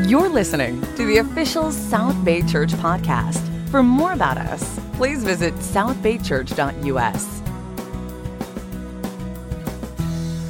You're 0.00 0.30
listening 0.30 0.80
to 0.96 1.04
the 1.04 1.18
official 1.18 1.70
South 1.70 2.24
Bay 2.24 2.40
Church 2.40 2.70
podcast. 2.72 3.38
For 3.68 3.82
more 3.82 4.14
about 4.14 4.38
us, 4.38 4.80
please 4.94 5.22
visit 5.22 5.52
southbaychurch.us. 5.56 7.42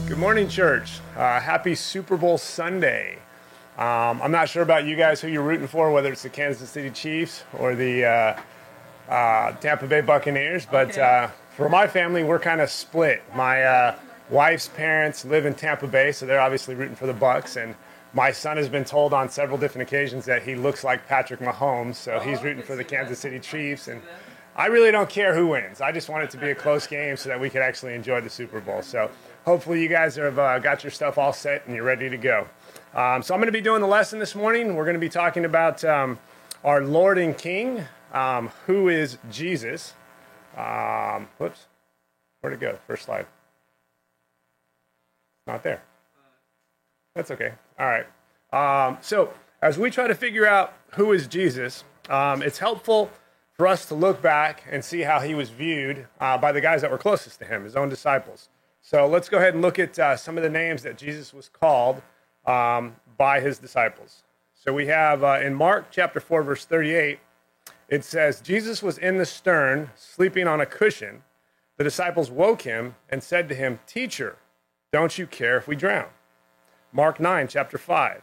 Good 0.08 0.18
morning, 0.18 0.48
church. 0.48 1.00
Uh, 1.16 1.40
happy 1.40 1.74
Super 1.74 2.16
Bowl 2.16 2.38
Sunday. 2.38 3.18
Um, 3.76 4.22
I'm 4.22 4.30
not 4.30 4.48
sure 4.48 4.62
about 4.62 4.84
you 4.84 4.94
guys 4.94 5.20
who 5.20 5.26
you're 5.26 5.42
rooting 5.42 5.66
for, 5.66 5.90
whether 5.90 6.12
it's 6.12 6.22
the 6.22 6.28
Kansas 6.28 6.70
City 6.70 6.90
Chiefs 6.90 7.42
or 7.58 7.74
the 7.74 8.04
uh, 8.04 8.40
uh, 9.12 9.52
Tampa 9.56 9.88
Bay 9.88 10.02
Buccaneers, 10.02 10.66
but 10.66 10.96
uh, 10.96 11.26
for 11.56 11.68
my 11.68 11.88
family, 11.88 12.22
we're 12.22 12.38
kind 12.38 12.60
of 12.60 12.70
split. 12.70 13.24
My 13.34 13.64
uh, 13.64 13.96
wife's 14.30 14.68
parents 14.68 15.24
live 15.24 15.46
in 15.46 15.54
Tampa 15.54 15.88
Bay, 15.88 16.12
so 16.12 16.26
they're 16.26 16.40
obviously 16.40 16.76
rooting 16.76 16.94
for 16.94 17.08
the 17.08 17.14
Bucs, 17.14 17.60
and 17.60 17.74
my 18.14 18.30
son 18.30 18.56
has 18.58 18.68
been 18.68 18.84
told 18.84 19.12
on 19.12 19.28
several 19.28 19.56
different 19.56 19.88
occasions 19.88 20.24
that 20.26 20.42
he 20.42 20.54
looks 20.54 20.84
like 20.84 21.06
Patrick 21.06 21.40
Mahomes, 21.40 21.94
so 21.94 22.20
he's 22.20 22.42
rooting 22.42 22.62
for 22.62 22.76
the 22.76 22.84
Kansas 22.84 23.18
City 23.18 23.38
Chiefs. 23.38 23.88
And 23.88 24.02
I 24.54 24.66
really 24.66 24.90
don't 24.90 25.08
care 25.08 25.34
who 25.34 25.48
wins. 25.48 25.80
I 25.80 25.92
just 25.92 26.10
want 26.10 26.24
it 26.24 26.30
to 26.30 26.36
be 26.36 26.50
a 26.50 26.54
close 26.54 26.86
game 26.86 27.16
so 27.16 27.30
that 27.30 27.40
we 27.40 27.48
could 27.48 27.62
actually 27.62 27.94
enjoy 27.94 28.20
the 28.20 28.28
Super 28.28 28.60
Bowl. 28.60 28.82
So 28.82 29.10
hopefully 29.46 29.82
you 29.82 29.88
guys 29.88 30.16
have 30.16 30.38
uh, 30.38 30.58
got 30.58 30.84
your 30.84 30.90
stuff 30.90 31.16
all 31.16 31.32
set 31.32 31.66
and 31.66 31.74
you're 31.74 31.84
ready 31.84 32.10
to 32.10 32.18
go. 32.18 32.46
Um, 32.94 33.22
so 33.22 33.32
I'm 33.32 33.40
going 33.40 33.46
to 33.46 33.52
be 33.52 33.62
doing 33.62 33.80
the 33.80 33.86
lesson 33.86 34.18
this 34.18 34.34
morning. 34.34 34.74
We're 34.74 34.84
going 34.84 34.94
to 34.94 35.00
be 35.00 35.08
talking 35.08 35.46
about 35.46 35.82
um, 35.84 36.18
our 36.64 36.82
Lord 36.82 37.16
and 37.16 37.36
King, 37.36 37.84
um, 38.12 38.50
who 38.66 38.90
is 38.90 39.16
Jesus. 39.30 39.94
Um, 40.54 41.28
whoops, 41.38 41.66
where'd 42.40 42.52
it 42.52 42.60
go? 42.60 42.78
First 42.86 43.06
slide. 43.06 43.26
Not 45.46 45.62
there. 45.62 45.82
That's 47.14 47.30
okay. 47.30 47.52
All 47.78 47.86
right. 47.86 48.06
Um, 48.52 48.98
so, 49.00 49.32
as 49.60 49.78
we 49.78 49.90
try 49.90 50.06
to 50.06 50.14
figure 50.14 50.46
out 50.46 50.72
who 50.94 51.12
is 51.12 51.26
Jesus, 51.26 51.84
um, 52.08 52.42
it's 52.42 52.58
helpful 52.58 53.10
for 53.52 53.66
us 53.66 53.86
to 53.86 53.94
look 53.94 54.22
back 54.22 54.64
and 54.70 54.84
see 54.84 55.00
how 55.00 55.20
he 55.20 55.34
was 55.34 55.50
viewed 55.50 56.06
uh, 56.20 56.38
by 56.38 56.52
the 56.52 56.60
guys 56.60 56.80
that 56.80 56.90
were 56.90 56.98
closest 56.98 57.38
to 57.40 57.44
him, 57.44 57.64
his 57.64 57.76
own 57.76 57.88
disciples. 57.88 58.48
So, 58.80 59.06
let's 59.06 59.28
go 59.28 59.38
ahead 59.38 59.54
and 59.54 59.62
look 59.62 59.78
at 59.78 59.98
uh, 59.98 60.16
some 60.16 60.36
of 60.36 60.42
the 60.42 60.50
names 60.50 60.82
that 60.82 60.96
Jesus 60.96 61.34
was 61.34 61.48
called 61.48 62.00
um, 62.46 62.96
by 63.18 63.40
his 63.40 63.58
disciples. 63.58 64.22
So, 64.54 64.72
we 64.72 64.86
have 64.86 65.22
uh, 65.22 65.38
in 65.42 65.54
Mark 65.54 65.86
chapter 65.90 66.18
4, 66.18 66.42
verse 66.42 66.64
38, 66.64 67.18
it 67.88 68.04
says, 68.04 68.40
Jesus 68.40 68.82
was 68.82 68.96
in 68.96 69.18
the 69.18 69.26
stern, 69.26 69.90
sleeping 69.96 70.48
on 70.48 70.62
a 70.62 70.66
cushion. 70.66 71.24
The 71.76 71.84
disciples 71.84 72.30
woke 72.30 72.62
him 72.62 72.94
and 73.10 73.22
said 73.22 73.50
to 73.50 73.54
him, 73.54 73.80
Teacher, 73.86 74.38
don't 74.92 75.18
you 75.18 75.26
care 75.26 75.58
if 75.58 75.68
we 75.68 75.76
drown? 75.76 76.06
Mark 76.92 77.18
9, 77.18 77.48
chapter 77.48 77.78
5. 77.78 78.22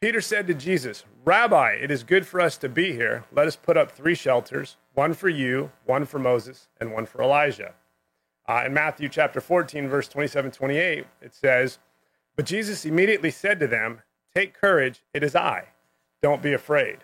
Peter 0.00 0.20
said 0.20 0.46
to 0.46 0.54
Jesus, 0.54 1.04
Rabbi, 1.24 1.72
it 1.72 1.90
is 1.90 2.04
good 2.04 2.26
for 2.26 2.40
us 2.40 2.56
to 2.58 2.68
be 2.68 2.92
here. 2.92 3.24
Let 3.32 3.48
us 3.48 3.56
put 3.56 3.76
up 3.76 3.90
three 3.90 4.14
shelters 4.14 4.76
one 4.94 5.14
for 5.14 5.28
you, 5.28 5.70
one 5.84 6.04
for 6.04 6.18
Moses, 6.18 6.68
and 6.80 6.92
one 6.92 7.06
for 7.06 7.22
Elijah. 7.22 7.74
Uh, 8.48 8.64
in 8.66 8.74
Matthew 8.74 9.08
chapter 9.08 9.40
14, 9.40 9.88
verse 9.88 10.06
27 10.08 10.50
28, 10.50 11.06
it 11.20 11.34
says, 11.34 11.78
But 12.36 12.46
Jesus 12.46 12.84
immediately 12.84 13.30
said 13.30 13.58
to 13.60 13.66
them, 13.66 14.02
Take 14.34 14.54
courage, 14.54 15.02
it 15.12 15.24
is 15.24 15.34
I. 15.34 15.68
Don't 16.22 16.42
be 16.42 16.52
afraid. 16.52 16.98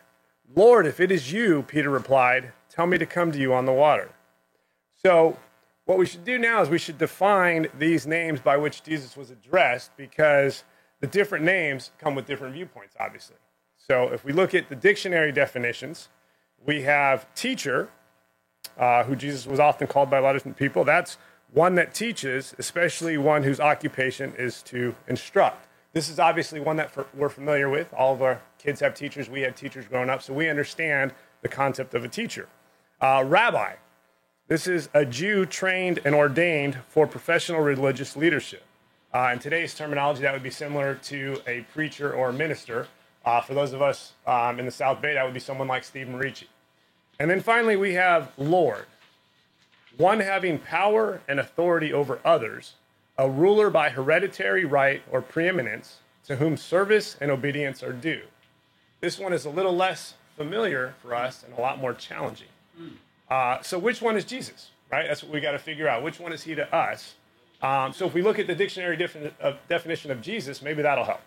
Lord, 0.55 0.87
if 0.87 1.01
it 1.01 1.11
is 1.11 1.33
you, 1.33 1.62
Peter 1.62 1.91
replied, 1.91 2.53
tell 2.71 2.87
me 2.87 2.99
to 2.99 3.06
come 3.06 3.33
to 3.33 3.39
you 3.39 3.53
on 3.53 3.67
the 3.67 3.73
water. 3.73 4.11
So, 4.95 5.37
what 5.89 5.97
we 5.97 6.05
should 6.05 6.27
do 6.27 6.36
now 6.36 6.61
is 6.61 6.69
we 6.69 6.77
should 6.77 6.98
define 6.98 7.67
these 7.78 8.06
names 8.06 8.41
by 8.41 8.58
which 8.58 8.83
Jesus 8.83 9.17
was 9.17 9.31
addressed 9.31 9.97
because 9.97 10.64
the 11.00 11.06
different 11.06 11.47
names 11.47 11.92
come 11.98 12.14
with 12.14 12.27
different 12.27 12.53
viewpoints, 12.53 12.94
obviously. 13.00 13.36
So 13.78 14.12
if 14.12 14.22
we 14.22 14.34
look 14.34 14.55
at 14.55 14.69
the 14.69 14.77
dictionary 14.77 15.33
definitions, 15.33 16.11
we 16.62 16.83
have 16.83 17.33
teacher, 17.34 17.89
uh, 18.77 19.05
who 19.05 19.16
Jesus 19.16 19.47
was 19.47 19.59
often 19.59 19.87
called 19.87 20.10
by 20.10 20.19
a 20.19 20.21
lot 20.21 20.37
of 20.37 20.43
different 20.43 20.59
people. 20.59 20.84
That's 20.84 21.16
one 21.54 21.75
that 21.77 21.94
teaches, 21.94 22.54
especially 22.59 23.16
one 23.16 23.43
whose 23.43 23.59
occupation 23.59 24.34
is 24.37 24.60
to 24.65 24.94
instruct. 25.06 25.69
This 25.94 26.10
is 26.10 26.19
obviously 26.19 26.60
one 26.60 26.77
that 26.77 26.94
we're 27.15 27.31
familiar 27.31 27.71
with. 27.71 27.94
All 27.94 28.12
of 28.12 28.21
our 28.21 28.43
kids 28.59 28.81
have 28.81 28.93
teachers. 28.93 29.31
We 29.31 29.41
had 29.41 29.56
teachers 29.56 29.87
growing 29.87 30.10
up, 30.10 30.21
so 30.21 30.34
we 30.34 30.50
understand 30.50 31.15
the 31.41 31.48
concept 31.48 31.94
of 31.94 32.04
a 32.04 32.09
teacher. 32.09 32.47
Uh, 33.00 33.25
rabbi, 33.27 33.77
this 34.48 34.66
is 34.66 34.88
a 34.94 35.04
Jew 35.04 35.44
trained 35.44 36.00
and 36.04 36.14
ordained 36.14 36.78
for 36.88 37.06
professional 37.06 37.60
religious 37.60 38.16
leadership. 38.16 38.62
Uh, 39.14 39.31
in 39.32 39.38
today's 39.38 39.75
terminology, 39.75 40.22
that 40.22 40.32
would 40.32 40.42
be 40.42 40.50
similar 40.50 40.94
to 40.94 41.41
a 41.47 41.60
preacher 41.72 42.12
or 42.12 42.31
a 42.31 42.32
minister. 42.32 42.88
Uh, 43.25 43.41
for 43.42 43.54
those 43.54 43.75
of 43.75 43.82
us 43.82 44.14
um, 44.26 44.59
in 44.59 44.64
the 44.64 44.70
South 44.70 45.03
Bay, 45.03 45.14
that 45.14 45.25
would 45.25 45.34
be 45.34 45.41
someone 45.41 45.69
like 45.69 45.84
Steve 45.84 46.06
Marici. 46.06 46.47
And 47.20 47.31
then 47.31 47.41
finally, 47.41 47.76
we 47.76 47.94
have 47.94 48.32
Lord, 48.38 48.86
one 49.97 50.20
having 50.20 50.59
power 50.59 51.20
and 51.28 51.38
authority 51.38 51.92
over 51.92 52.20
others, 52.25 52.75
a 53.19 53.28
ruler 53.28 53.69
by 53.69 53.91
hereditary 53.91 54.65
right 54.65 55.03
or 55.10 55.20
preeminence, 55.20 55.98
to 56.25 56.36
whom 56.36 56.56
service 56.56 57.16
and 57.20 57.30
obedience 57.30 57.82
are 57.82 57.92
due. 57.92 58.22
This 59.00 59.19
one 59.19 59.32
is 59.32 59.44
a 59.44 59.50
little 59.50 59.75
less 59.75 60.15
familiar 60.36 60.94
for 61.03 61.15
us 61.15 61.42
and 61.42 61.53
a 61.56 61.60
lot 61.60 61.78
more 61.80 61.92
challenging. 61.92 62.48
Uh, 63.31 63.61
so 63.62 63.78
which 63.78 64.00
one 64.00 64.16
is 64.16 64.25
Jesus, 64.25 64.71
right? 64.91 65.06
That's 65.06 65.22
what 65.22 65.33
we 65.33 65.41
got 65.41 65.53
to 65.53 65.59
figure 65.59 65.89
out. 65.89 66.03
Which 66.03 66.19
one 66.19 66.33
is 66.33 66.43
he 66.43 66.55
to 66.55 66.75
us? 66.75 67.15
Um, 67.61 67.93
so 67.93 68.06
if 68.06 68.15
we 68.15 68.22
look 68.22 68.39
at 68.39 68.47
the 68.47 68.55
dictionary 68.55 68.97
uh, 69.41 69.53
definition 69.69 70.11
of 70.11 70.21
Jesus, 70.21 70.62
maybe 70.62 70.83
that'll 70.83 71.05
help. 71.05 71.21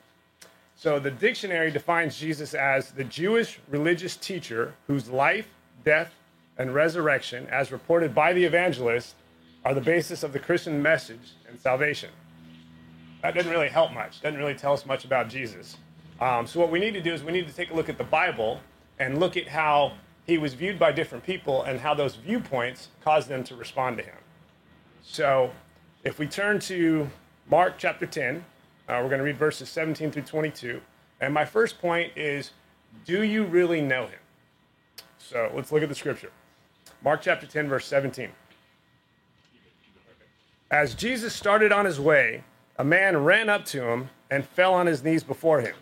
So 0.75 0.97
the 0.97 1.11
dictionary 1.11 1.69
defines 1.69 2.17
Jesus 2.17 2.53
as 2.53 2.91
the 2.91 3.03
Jewish 3.03 3.59
religious 3.69 4.15
teacher 4.15 4.73
whose 4.87 5.09
life, 5.09 5.47
death, 5.83 6.13
and 6.57 6.73
resurrection, 6.73 7.47
as 7.51 7.71
reported 7.71 8.15
by 8.15 8.33
the 8.33 8.43
evangelist, 8.43 9.15
are 9.63 9.73
the 9.73 9.81
basis 9.81 10.23
of 10.23 10.33
the 10.33 10.39
Christian 10.39 10.81
message 10.81 11.33
and 11.47 11.59
salvation. 11.59 12.09
That 13.21 13.35
doesn't 13.35 13.51
really 13.51 13.69
help 13.69 13.93
much. 13.93 14.21
Doesn't 14.21 14.39
really 14.39 14.55
tell 14.55 14.73
us 14.73 14.85
much 14.85 15.05
about 15.05 15.29
Jesus. 15.29 15.77
Um, 16.19 16.47
so 16.47 16.59
what 16.59 16.71
we 16.71 16.79
need 16.79 16.93
to 16.93 17.01
do 17.01 17.13
is 17.13 17.23
we 17.23 17.31
need 17.31 17.47
to 17.47 17.53
take 17.53 17.71
a 17.71 17.73
look 17.75 17.89
at 17.89 17.97
the 17.97 18.03
Bible 18.03 18.59
and 18.97 19.19
look 19.19 19.37
at 19.37 19.47
how 19.47 19.93
he 20.25 20.37
was 20.37 20.53
viewed 20.53 20.77
by 20.77 20.91
different 20.91 21.23
people 21.23 21.63
and 21.63 21.79
how 21.79 21.93
those 21.93 22.15
viewpoints 22.15 22.89
caused 23.03 23.27
them 23.27 23.43
to 23.45 23.55
respond 23.55 23.97
to 23.97 24.03
him. 24.03 24.15
So, 25.03 25.51
if 26.03 26.19
we 26.19 26.27
turn 26.27 26.59
to 26.61 27.09
Mark 27.49 27.75
chapter 27.77 28.05
10, 28.05 28.37
uh, 28.37 28.99
we're 29.01 29.09
going 29.09 29.19
to 29.19 29.23
read 29.23 29.37
verses 29.37 29.69
17 29.69 30.11
through 30.11 30.23
22. 30.23 30.81
And 31.19 31.33
my 31.33 31.45
first 31.45 31.79
point 31.79 32.11
is 32.15 32.51
do 33.05 33.23
you 33.23 33.45
really 33.45 33.81
know 33.81 34.07
him? 34.07 34.19
So, 35.17 35.51
let's 35.53 35.71
look 35.71 35.83
at 35.83 35.89
the 35.89 35.95
scripture. 35.95 36.31
Mark 37.03 37.21
chapter 37.21 37.47
10, 37.47 37.67
verse 37.67 37.85
17. 37.87 38.29
As 40.69 40.93
Jesus 40.93 41.33
started 41.33 41.71
on 41.71 41.85
his 41.85 41.99
way, 41.99 42.43
a 42.77 42.83
man 42.83 43.17
ran 43.17 43.49
up 43.49 43.65
to 43.65 43.83
him 43.83 44.09
and 44.29 44.45
fell 44.45 44.73
on 44.73 44.87
his 44.87 45.03
knees 45.03 45.23
before 45.23 45.61
him. 45.61 45.75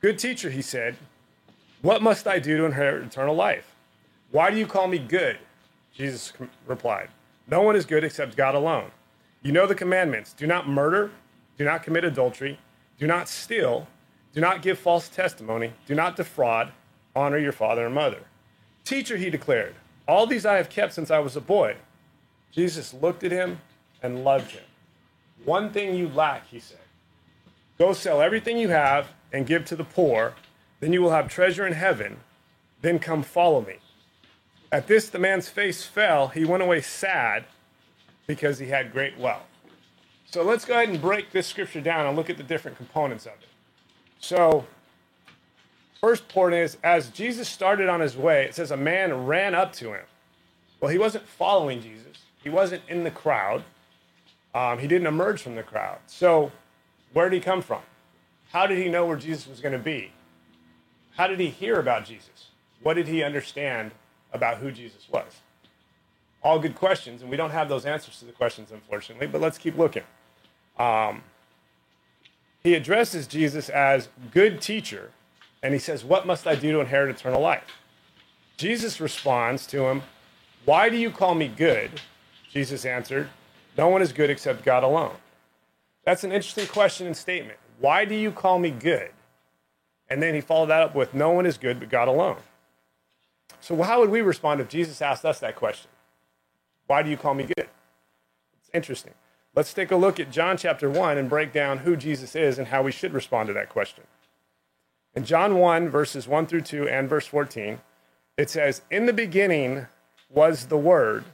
Good 0.00 0.18
teacher, 0.18 0.50
he 0.50 0.62
said, 0.62 0.96
what 1.82 2.02
must 2.02 2.26
I 2.26 2.38
do 2.38 2.56
to 2.58 2.64
inherit 2.64 3.04
eternal 3.04 3.34
life? 3.34 3.74
Why 4.30 4.50
do 4.50 4.56
you 4.56 4.66
call 4.66 4.86
me 4.86 4.98
good? 4.98 5.38
Jesus 5.94 6.32
replied, 6.66 7.08
No 7.48 7.62
one 7.62 7.76
is 7.76 7.84
good 7.86 8.04
except 8.04 8.36
God 8.36 8.54
alone. 8.54 8.90
You 9.42 9.52
know 9.52 9.66
the 9.66 9.74
commandments 9.74 10.32
do 10.32 10.46
not 10.46 10.68
murder, 10.68 11.10
do 11.56 11.64
not 11.64 11.82
commit 11.82 12.04
adultery, 12.04 12.58
do 12.98 13.06
not 13.06 13.28
steal, 13.28 13.88
do 14.34 14.40
not 14.40 14.62
give 14.62 14.78
false 14.78 15.08
testimony, 15.08 15.72
do 15.86 15.94
not 15.94 16.16
defraud, 16.16 16.72
honor 17.16 17.38
your 17.38 17.52
father 17.52 17.86
and 17.86 17.94
mother. 17.94 18.20
Teacher, 18.84 19.16
he 19.16 19.30
declared, 19.30 19.74
all 20.06 20.26
these 20.26 20.44
I 20.44 20.56
have 20.56 20.68
kept 20.68 20.92
since 20.92 21.10
I 21.10 21.20
was 21.20 21.36
a 21.36 21.40
boy. 21.40 21.76
Jesus 22.52 22.92
looked 22.92 23.24
at 23.24 23.30
him 23.30 23.60
and 24.02 24.24
loved 24.24 24.50
him. 24.50 24.64
One 25.44 25.70
thing 25.70 25.94
you 25.94 26.08
lack, 26.08 26.48
he 26.48 26.58
said. 26.58 26.78
Go 27.78 27.92
sell 27.92 28.20
everything 28.20 28.58
you 28.58 28.68
have 28.68 29.08
and 29.32 29.46
give 29.46 29.64
to 29.66 29.76
the 29.76 29.84
poor 29.84 30.34
then 30.80 30.92
you 30.92 31.02
will 31.02 31.10
have 31.10 31.28
treasure 31.28 31.66
in 31.66 31.74
heaven. 31.74 32.18
Then 32.82 32.98
come 32.98 33.22
follow 33.22 33.60
me. 33.60 33.76
At 34.72 34.86
this, 34.86 35.08
the 35.08 35.18
man's 35.18 35.48
face 35.48 35.84
fell. 35.84 36.28
He 36.28 36.44
went 36.44 36.62
away 36.62 36.80
sad 36.80 37.44
because 38.26 38.58
he 38.58 38.68
had 38.68 38.92
great 38.92 39.18
wealth. 39.18 39.42
So 40.24 40.42
let's 40.42 40.64
go 40.64 40.74
ahead 40.74 40.88
and 40.88 41.00
break 41.00 41.32
this 41.32 41.46
scripture 41.46 41.80
down 41.80 42.06
and 42.06 42.16
look 42.16 42.30
at 42.30 42.36
the 42.36 42.44
different 42.44 42.76
components 42.76 43.26
of 43.26 43.32
it. 43.32 43.48
So, 44.20 44.64
first 46.00 46.28
point 46.28 46.54
is 46.54 46.76
as 46.84 47.08
Jesus 47.08 47.48
started 47.48 47.88
on 47.88 48.00
his 48.00 48.16
way, 48.16 48.44
it 48.44 48.54
says 48.54 48.70
a 48.70 48.76
man 48.76 49.26
ran 49.26 49.54
up 49.54 49.72
to 49.74 49.92
him. 49.92 50.04
Well, 50.80 50.90
he 50.90 50.98
wasn't 50.98 51.26
following 51.26 51.82
Jesus, 51.82 52.18
he 52.42 52.48
wasn't 52.48 52.82
in 52.88 53.02
the 53.02 53.10
crowd, 53.10 53.64
um, 54.54 54.78
he 54.78 54.86
didn't 54.86 55.08
emerge 55.08 55.42
from 55.42 55.56
the 55.56 55.62
crowd. 55.62 55.98
So, 56.06 56.52
where 57.12 57.28
did 57.28 57.36
he 57.36 57.40
come 57.42 57.60
from? 57.60 57.82
How 58.52 58.66
did 58.66 58.78
he 58.78 58.88
know 58.88 59.06
where 59.06 59.16
Jesus 59.16 59.48
was 59.48 59.60
going 59.60 59.72
to 59.72 59.78
be? 59.78 60.12
How 61.20 61.26
did 61.26 61.38
he 61.38 61.50
hear 61.50 61.78
about 61.78 62.06
Jesus? 62.06 62.48
What 62.82 62.94
did 62.94 63.06
he 63.06 63.22
understand 63.22 63.90
about 64.32 64.56
who 64.56 64.72
Jesus 64.72 65.06
was? 65.06 65.42
All 66.42 66.58
good 66.58 66.74
questions, 66.74 67.20
and 67.20 67.30
we 67.30 67.36
don't 67.36 67.50
have 67.50 67.68
those 67.68 67.84
answers 67.84 68.18
to 68.20 68.24
the 68.24 68.32
questions, 68.32 68.72
unfortunately, 68.72 69.26
but 69.26 69.38
let's 69.38 69.58
keep 69.58 69.76
looking. 69.76 70.04
Um, 70.78 71.22
he 72.62 72.74
addresses 72.74 73.26
Jesus 73.26 73.68
as 73.68 74.08
good 74.30 74.62
teacher 74.62 75.10
And 75.62 75.74
he 75.74 75.78
says, 75.78 76.04
What 76.04 76.26
must 76.26 76.46
I 76.46 76.54
do 76.54 76.72
to 76.72 76.80
inherit 76.80 77.14
eternal 77.14 77.42
life? 77.42 77.68
Jesus 78.56 78.98
responds 78.98 79.66
to 79.66 79.88
him, 79.88 80.00
Why 80.64 80.88
do 80.88 80.96
you 80.96 81.10
call 81.10 81.34
me 81.34 81.48
good? 81.48 82.00
Jesus 82.50 82.86
answered, 82.86 83.28
No 83.76 83.88
one 83.88 84.00
is 84.00 84.14
good 84.14 84.30
except 84.30 84.64
God 84.64 84.84
alone. 84.84 85.16
That's 86.06 86.24
an 86.24 86.32
interesting 86.32 86.66
question 86.66 87.06
and 87.06 87.14
statement. 87.14 87.58
Why 87.78 88.06
do 88.06 88.14
you 88.14 88.32
call 88.32 88.58
me 88.58 88.70
good? 88.70 89.10
And 90.10 90.20
then 90.22 90.34
he 90.34 90.40
followed 90.40 90.66
that 90.66 90.82
up 90.82 90.94
with, 90.94 91.14
No 91.14 91.30
one 91.30 91.46
is 91.46 91.56
good 91.56 91.80
but 91.80 91.88
God 91.88 92.08
alone. 92.08 92.36
So, 93.60 93.80
how 93.82 94.00
would 94.00 94.10
we 94.10 94.20
respond 94.20 94.60
if 94.60 94.68
Jesus 94.68 95.00
asked 95.00 95.24
us 95.24 95.38
that 95.40 95.56
question? 95.56 95.90
Why 96.86 97.02
do 97.02 97.10
you 97.10 97.16
call 97.16 97.34
me 97.34 97.44
good? 97.44 97.68
It's 98.58 98.70
interesting. 98.74 99.14
Let's 99.54 99.72
take 99.72 99.90
a 99.90 99.96
look 99.96 100.20
at 100.20 100.30
John 100.30 100.56
chapter 100.56 100.88
1 100.88 101.18
and 101.18 101.28
break 101.28 101.52
down 101.52 101.78
who 101.78 101.96
Jesus 101.96 102.36
is 102.36 102.58
and 102.58 102.68
how 102.68 102.82
we 102.82 102.92
should 102.92 103.12
respond 103.12 103.48
to 103.48 103.52
that 103.54 103.68
question. 103.68 104.04
In 105.14 105.24
John 105.24 105.56
1, 105.56 105.88
verses 105.88 106.28
1 106.28 106.46
through 106.46 106.60
2 106.62 106.88
and 106.88 107.08
verse 107.08 107.26
14, 107.26 107.80
it 108.36 108.48
says, 108.48 108.82
In 108.90 109.06
the 109.06 109.12
beginning 109.12 109.86
was 110.28 110.66
the 110.66 110.78
Word, 110.78 111.24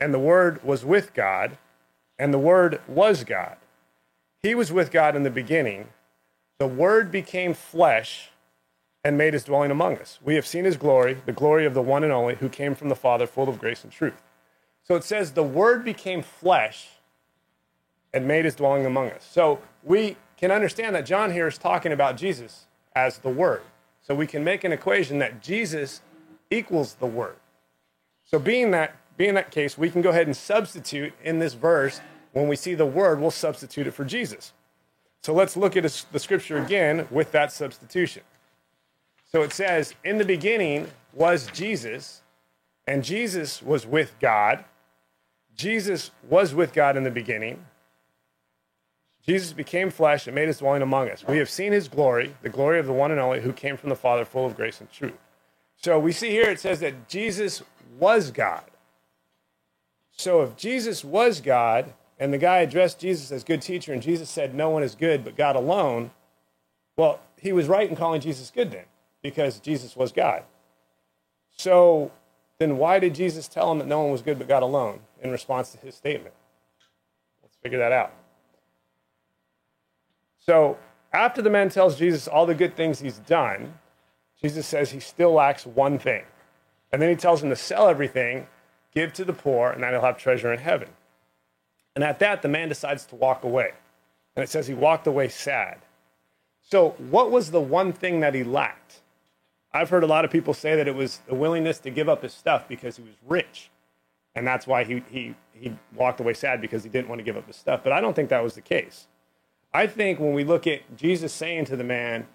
and 0.00 0.14
the 0.14 0.18
Word 0.18 0.64
was 0.64 0.84
with 0.84 1.12
God, 1.12 1.58
and 2.18 2.32
the 2.32 2.38
Word 2.38 2.80
was 2.88 3.22
God. 3.22 3.56
He 4.42 4.54
was 4.54 4.72
with 4.72 4.90
God 4.90 5.14
in 5.14 5.22
the 5.24 5.30
beginning. 5.30 5.88
The 6.58 6.66
Word 6.66 7.10
became 7.10 7.54
flesh 7.54 8.30
and 9.04 9.18
made 9.18 9.34
his 9.34 9.44
dwelling 9.44 9.70
among 9.70 9.98
us. 9.98 10.18
We 10.24 10.34
have 10.34 10.46
seen 10.46 10.64
his 10.64 10.76
glory, 10.76 11.18
the 11.26 11.32
glory 11.32 11.66
of 11.66 11.74
the 11.74 11.82
one 11.82 12.02
and 12.02 12.12
only, 12.12 12.36
who 12.36 12.48
came 12.48 12.74
from 12.74 12.88
the 12.88 12.96
Father, 12.96 13.26
full 13.26 13.48
of 13.48 13.58
grace 13.58 13.84
and 13.84 13.92
truth. 13.92 14.22
So 14.82 14.94
it 14.94 15.04
says, 15.04 15.32
The 15.32 15.42
Word 15.42 15.84
became 15.84 16.22
flesh 16.22 16.88
and 18.12 18.26
made 18.26 18.44
his 18.44 18.54
dwelling 18.54 18.86
among 18.86 19.10
us. 19.10 19.28
So 19.30 19.60
we 19.82 20.16
can 20.36 20.50
understand 20.50 20.94
that 20.96 21.06
John 21.06 21.32
here 21.32 21.46
is 21.46 21.58
talking 21.58 21.92
about 21.92 22.16
Jesus 22.16 22.66
as 22.94 23.18
the 23.18 23.30
Word. 23.30 23.62
So 24.02 24.14
we 24.14 24.26
can 24.26 24.42
make 24.42 24.64
an 24.64 24.72
equation 24.72 25.18
that 25.18 25.42
Jesus 25.42 26.00
equals 26.50 26.94
the 26.94 27.06
Word. 27.06 27.36
So 28.24 28.38
being 28.38 28.70
that 28.70 28.96
being 29.16 29.34
that 29.34 29.50
case, 29.50 29.78
we 29.78 29.90
can 29.90 30.02
go 30.02 30.10
ahead 30.10 30.26
and 30.26 30.36
substitute 30.36 31.14
in 31.24 31.38
this 31.38 31.54
verse 31.54 32.00
when 32.32 32.48
we 32.48 32.56
see 32.56 32.74
the 32.74 32.86
Word, 32.86 33.18
we'll 33.18 33.30
substitute 33.30 33.86
it 33.86 33.92
for 33.92 34.04
Jesus. 34.04 34.52
So 35.26 35.34
let's 35.34 35.56
look 35.56 35.76
at 35.76 35.82
the 36.12 36.20
scripture 36.20 36.56
again 36.56 37.08
with 37.10 37.32
that 37.32 37.50
substitution. 37.50 38.22
So 39.24 39.42
it 39.42 39.52
says, 39.52 39.92
In 40.04 40.18
the 40.18 40.24
beginning 40.24 40.86
was 41.12 41.48
Jesus, 41.48 42.22
and 42.86 43.02
Jesus 43.02 43.60
was 43.60 43.88
with 43.88 44.14
God. 44.20 44.64
Jesus 45.56 46.12
was 46.30 46.54
with 46.54 46.72
God 46.72 46.96
in 46.96 47.02
the 47.02 47.10
beginning. 47.10 47.66
Jesus 49.26 49.52
became 49.52 49.90
flesh 49.90 50.28
and 50.28 50.34
made 50.36 50.46
his 50.46 50.58
dwelling 50.58 50.82
among 50.82 51.10
us. 51.10 51.26
We 51.26 51.38
have 51.38 51.50
seen 51.50 51.72
his 51.72 51.88
glory, 51.88 52.36
the 52.42 52.48
glory 52.48 52.78
of 52.78 52.86
the 52.86 52.92
one 52.92 53.10
and 53.10 53.18
only 53.18 53.40
who 53.40 53.52
came 53.52 53.76
from 53.76 53.88
the 53.88 53.96
Father, 53.96 54.24
full 54.24 54.46
of 54.46 54.54
grace 54.54 54.80
and 54.80 54.88
truth. 54.92 55.18
So 55.76 55.98
we 55.98 56.12
see 56.12 56.30
here 56.30 56.50
it 56.50 56.60
says 56.60 56.78
that 56.78 57.08
Jesus 57.08 57.64
was 57.98 58.30
God. 58.30 58.62
So 60.12 60.42
if 60.42 60.56
Jesus 60.56 61.04
was 61.04 61.40
God, 61.40 61.94
and 62.18 62.32
the 62.32 62.38
guy 62.38 62.58
addressed 62.58 62.98
Jesus 62.98 63.30
as 63.30 63.44
good 63.44 63.62
teacher, 63.62 63.92
and 63.92 64.02
Jesus 64.02 64.30
said, 64.30 64.54
No 64.54 64.70
one 64.70 64.82
is 64.82 64.94
good 64.94 65.24
but 65.24 65.36
God 65.36 65.56
alone, 65.56 66.10
well, 66.96 67.20
he 67.38 67.52
was 67.52 67.68
right 67.68 67.88
in 67.88 67.96
calling 67.96 68.20
Jesus 68.20 68.50
good 68.50 68.70
then, 68.70 68.84
because 69.22 69.60
Jesus 69.60 69.96
was 69.96 70.12
God. 70.12 70.42
So 71.56 72.10
then 72.58 72.78
why 72.78 72.98
did 72.98 73.14
Jesus 73.14 73.48
tell 73.48 73.70
him 73.70 73.78
that 73.78 73.88
no 73.88 74.00
one 74.00 74.12
was 74.12 74.22
good 74.22 74.38
but 74.38 74.48
God 74.48 74.62
alone 74.62 75.00
in 75.22 75.30
response 75.30 75.72
to 75.72 75.78
his 75.78 75.94
statement? 75.94 76.34
Let's 77.42 77.56
figure 77.62 77.78
that 77.78 77.92
out. 77.92 78.12
So 80.38 80.78
after 81.12 81.42
the 81.42 81.50
man 81.50 81.68
tells 81.68 81.98
Jesus 81.98 82.28
all 82.28 82.46
the 82.46 82.54
good 82.54 82.76
things 82.76 83.00
he's 83.00 83.18
done, 83.18 83.74
Jesus 84.40 84.66
says 84.66 84.90
he 84.90 85.00
still 85.00 85.32
lacks 85.32 85.66
one 85.66 85.98
thing. 85.98 86.24
And 86.92 87.02
then 87.02 87.10
he 87.10 87.16
tells 87.16 87.42
him 87.42 87.50
to 87.50 87.56
sell 87.56 87.88
everything, 87.88 88.46
give 88.94 89.12
to 89.14 89.24
the 89.24 89.32
poor, 89.32 89.70
and 89.70 89.82
then 89.82 89.92
he'll 89.92 90.02
have 90.02 90.18
treasure 90.18 90.52
in 90.52 90.60
heaven. 90.60 90.88
And 91.96 92.04
at 92.04 92.18
that, 92.20 92.42
the 92.42 92.48
man 92.48 92.68
decides 92.68 93.06
to 93.06 93.16
walk 93.16 93.42
away. 93.42 93.72
And 94.36 94.44
it 94.44 94.50
says 94.50 94.66
he 94.66 94.74
walked 94.74 95.06
away 95.06 95.28
sad. 95.28 95.78
So, 96.60 96.90
what 96.98 97.30
was 97.30 97.50
the 97.50 97.60
one 97.60 97.92
thing 97.92 98.20
that 98.20 98.34
he 98.34 98.44
lacked? 98.44 99.00
I've 99.72 99.90
heard 99.90 100.04
a 100.04 100.06
lot 100.06 100.24
of 100.24 100.30
people 100.30 100.54
say 100.54 100.76
that 100.76 100.86
it 100.88 100.94
was 100.94 101.20
the 101.26 101.34
willingness 101.34 101.78
to 101.80 101.90
give 101.90 102.08
up 102.08 102.22
his 102.22 102.34
stuff 102.34 102.68
because 102.68 102.96
he 102.96 103.02
was 103.02 103.14
rich. 103.26 103.70
And 104.34 104.46
that's 104.46 104.66
why 104.66 104.84
he, 104.84 105.02
he, 105.10 105.34
he 105.52 105.72
walked 105.94 106.20
away 106.20 106.34
sad 106.34 106.60
because 106.60 106.82
he 106.82 106.90
didn't 106.90 107.08
want 107.08 107.18
to 107.18 107.24
give 107.24 107.36
up 107.36 107.46
his 107.46 107.56
stuff. 107.56 107.80
But 107.82 107.92
I 107.92 108.00
don't 108.00 108.14
think 108.14 108.28
that 108.28 108.42
was 108.42 108.54
the 108.54 108.60
case. 108.60 109.06
I 109.72 109.86
think 109.86 110.18
when 110.18 110.32
we 110.32 110.44
look 110.44 110.66
at 110.66 110.96
Jesus 110.96 111.32
saying 111.32 111.66
to 111.66 111.76
the 111.76 111.84
man, 111.84 112.26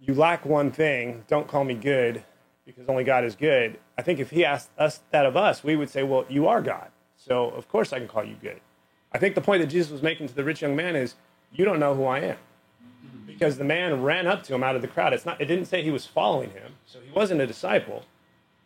You 0.00 0.14
lack 0.14 0.46
one 0.46 0.70
thing, 0.70 1.24
don't 1.28 1.48
call 1.48 1.64
me 1.64 1.74
good 1.74 2.24
because 2.64 2.88
only 2.88 3.04
God 3.04 3.24
is 3.24 3.36
good. 3.36 3.78
I 3.98 4.02
think 4.02 4.20
if 4.20 4.30
he 4.30 4.44
asked 4.44 4.70
us 4.78 5.00
that 5.10 5.26
of 5.26 5.36
us, 5.36 5.62
we 5.62 5.76
would 5.76 5.90
say, 5.90 6.02
Well, 6.02 6.24
you 6.28 6.48
are 6.48 6.62
God. 6.62 6.91
So 7.24 7.50
of 7.50 7.68
course 7.68 7.92
I 7.92 7.98
can 7.98 8.08
call 8.08 8.24
you 8.24 8.36
good. 8.40 8.60
I 9.12 9.18
think 9.18 9.34
the 9.34 9.40
point 9.40 9.62
that 9.62 9.68
Jesus 9.68 9.92
was 9.92 10.02
making 10.02 10.28
to 10.28 10.34
the 10.34 10.44
rich 10.44 10.62
young 10.62 10.74
man 10.74 10.96
is, 10.96 11.14
You 11.52 11.64
don't 11.64 11.78
know 11.78 11.94
who 11.94 12.04
I 12.04 12.20
am. 12.20 12.36
Because 13.26 13.58
the 13.58 13.64
man 13.64 14.02
ran 14.02 14.26
up 14.26 14.42
to 14.44 14.54
him 14.54 14.62
out 14.62 14.76
of 14.76 14.82
the 14.82 14.88
crowd. 14.88 15.12
It's 15.12 15.26
not, 15.26 15.40
it 15.40 15.46
didn't 15.46 15.66
say 15.66 15.82
he 15.82 15.90
was 15.90 16.06
following 16.06 16.50
him, 16.50 16.72
so 16.86 16.98
he 17.00 17.10
wasn't 17.10 17.40
a 17.40 17.46
disciple. 17.46 18.04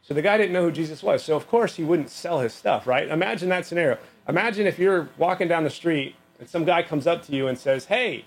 So 0.02 0.14
the 0.14 0.22
guy 0.22 0.36
didn't 0.36 0.52
know 0.52 0.62
who 0.62 0.72
Jesus 0.72 1.02
was. 1.02 1.22
So 1.24 1.36
of 1.36 1.48
course 1.48 1.76
he 1.76 1.84
wouldn't 1.84 2.10
sell 2.10 2.40
his 2.40 2.54
stuff, 2.54 2.86
right? 2.86 3.08
Imagine 3.08 3.48
that 3.50 3.66
scenario. 3.66 3.98
Imagine 4.28 4.66
if 4.66 4.78
you're 4.78 5.08
walking 5.18 5.48
down 5.48 5.64
the 5.64 5.70
street 5.70 6.14
and 6.38 6.48
some 6.48 6.64
guy 6.64 6.82
comes 6.82 7.06
up 7.06 7.24
to 7.26 7.32
you 7.32 7.48
and 7.48 7.58
says, 7.58 7.86
Hey, 7.86 8.24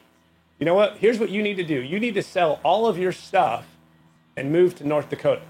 you 0.59 0.65
know 0.65 0.73
what? 0.73 0.97
Here's 0.97 1.19
what 1.19 1.29
you 1.29 1.41
need 1.41 1.55
to 1.55 1.63
do. 1.63 1.79
You 1.79 1.99
need 1.99 2.15
to 2.15 2.23
sell 2.23 2.59
all 2.63 2.87
of 2.87 2.97
your 2.97 3.13
stuff 3.13 3.65
and 4.35 4.51
move 4.51 4.75
to 4.75 4.87
North 4.87 5.09
Dakota. 5.09 5.41